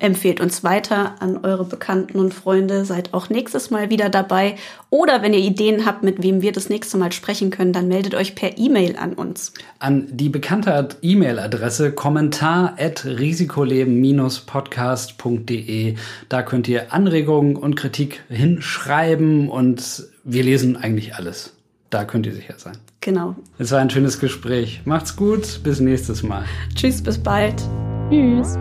Empfehlt 0.00 0.40
uns 0.40 0.64
weiter 0.64 1.14
an 1.20 1.44
eure 1.44 1.64
Bekannten 1.64 2.18
und 2.18 2.34
Freunde. 2.34 2.84
Seid 2.84 3.14
auch 3.14 3.30
nächstes 3.30 3.70
Mal 3.70 3.90
wieder 3.90 4.08
dabei. 4.08 4.56
Oder 4.90 5.22
wenn 5.22 5.32
ihr 5.32 5.38
Ideen 5.40 5.86
habt, 5.86 6.02
mit 6.02 6.20
wem 6.22 6.42
wir 6.42 6.50
das 6.52 6.68
nächste 6.68 6.98
Mal 6.98 7.12
sprechen 7.12 7.50
können, 7.50 7.72
dann 7.72 7.86
meldet 7.88 8.14
euch 8.14 8.34
per 8.34 8.58
E-Mail 8.58 8.96
an 8.96 9.14
uns. 9.14 9.54
An 9.78 10.08
die 10.10 10.28
bekannte 10.28 10.88
E-Mail-Adresse 11.00 11.92
kommentar 11.92 12.76
at 12.78 13.04
risikoleben-podcast.de. 13.04 15.94
Da 16.28 16.42
könnt 16.42 16.68
ihr 16.68 16.92
Anregungen 16.92 17.56
und 17.56 17.76
Kritik 17.76 18.22
hinschreiben 18.28 19.48
und 19.48 20.08
wir 20.24 20.42
lesen 20.42 20.76
eigentlich 20.76 21.14
alles. 21.14 21.54
Da 21.90 22.04
könnt 22.04 22.26
ihr 22.26 22.34
sicher 22.34 22.54
sein. 22.56 22.76
Genau. 23.00 23.36
Es 23.58 23.70
war 23.70 23.78
ein 23.78 23.90
schönes 23.90 24.18
Gespräch. 24.18 24.80
Macht's 24.84 25.14
gut. 25.14 25.60
Bis 25.62 25.78
nächstes 25.78 26.24
Mal. 26.24 26.44
Tschüss, 26.74 27.00
bis 27.02 27.18
bald. 27.18 27.62
Tschüss. 28.10 28.56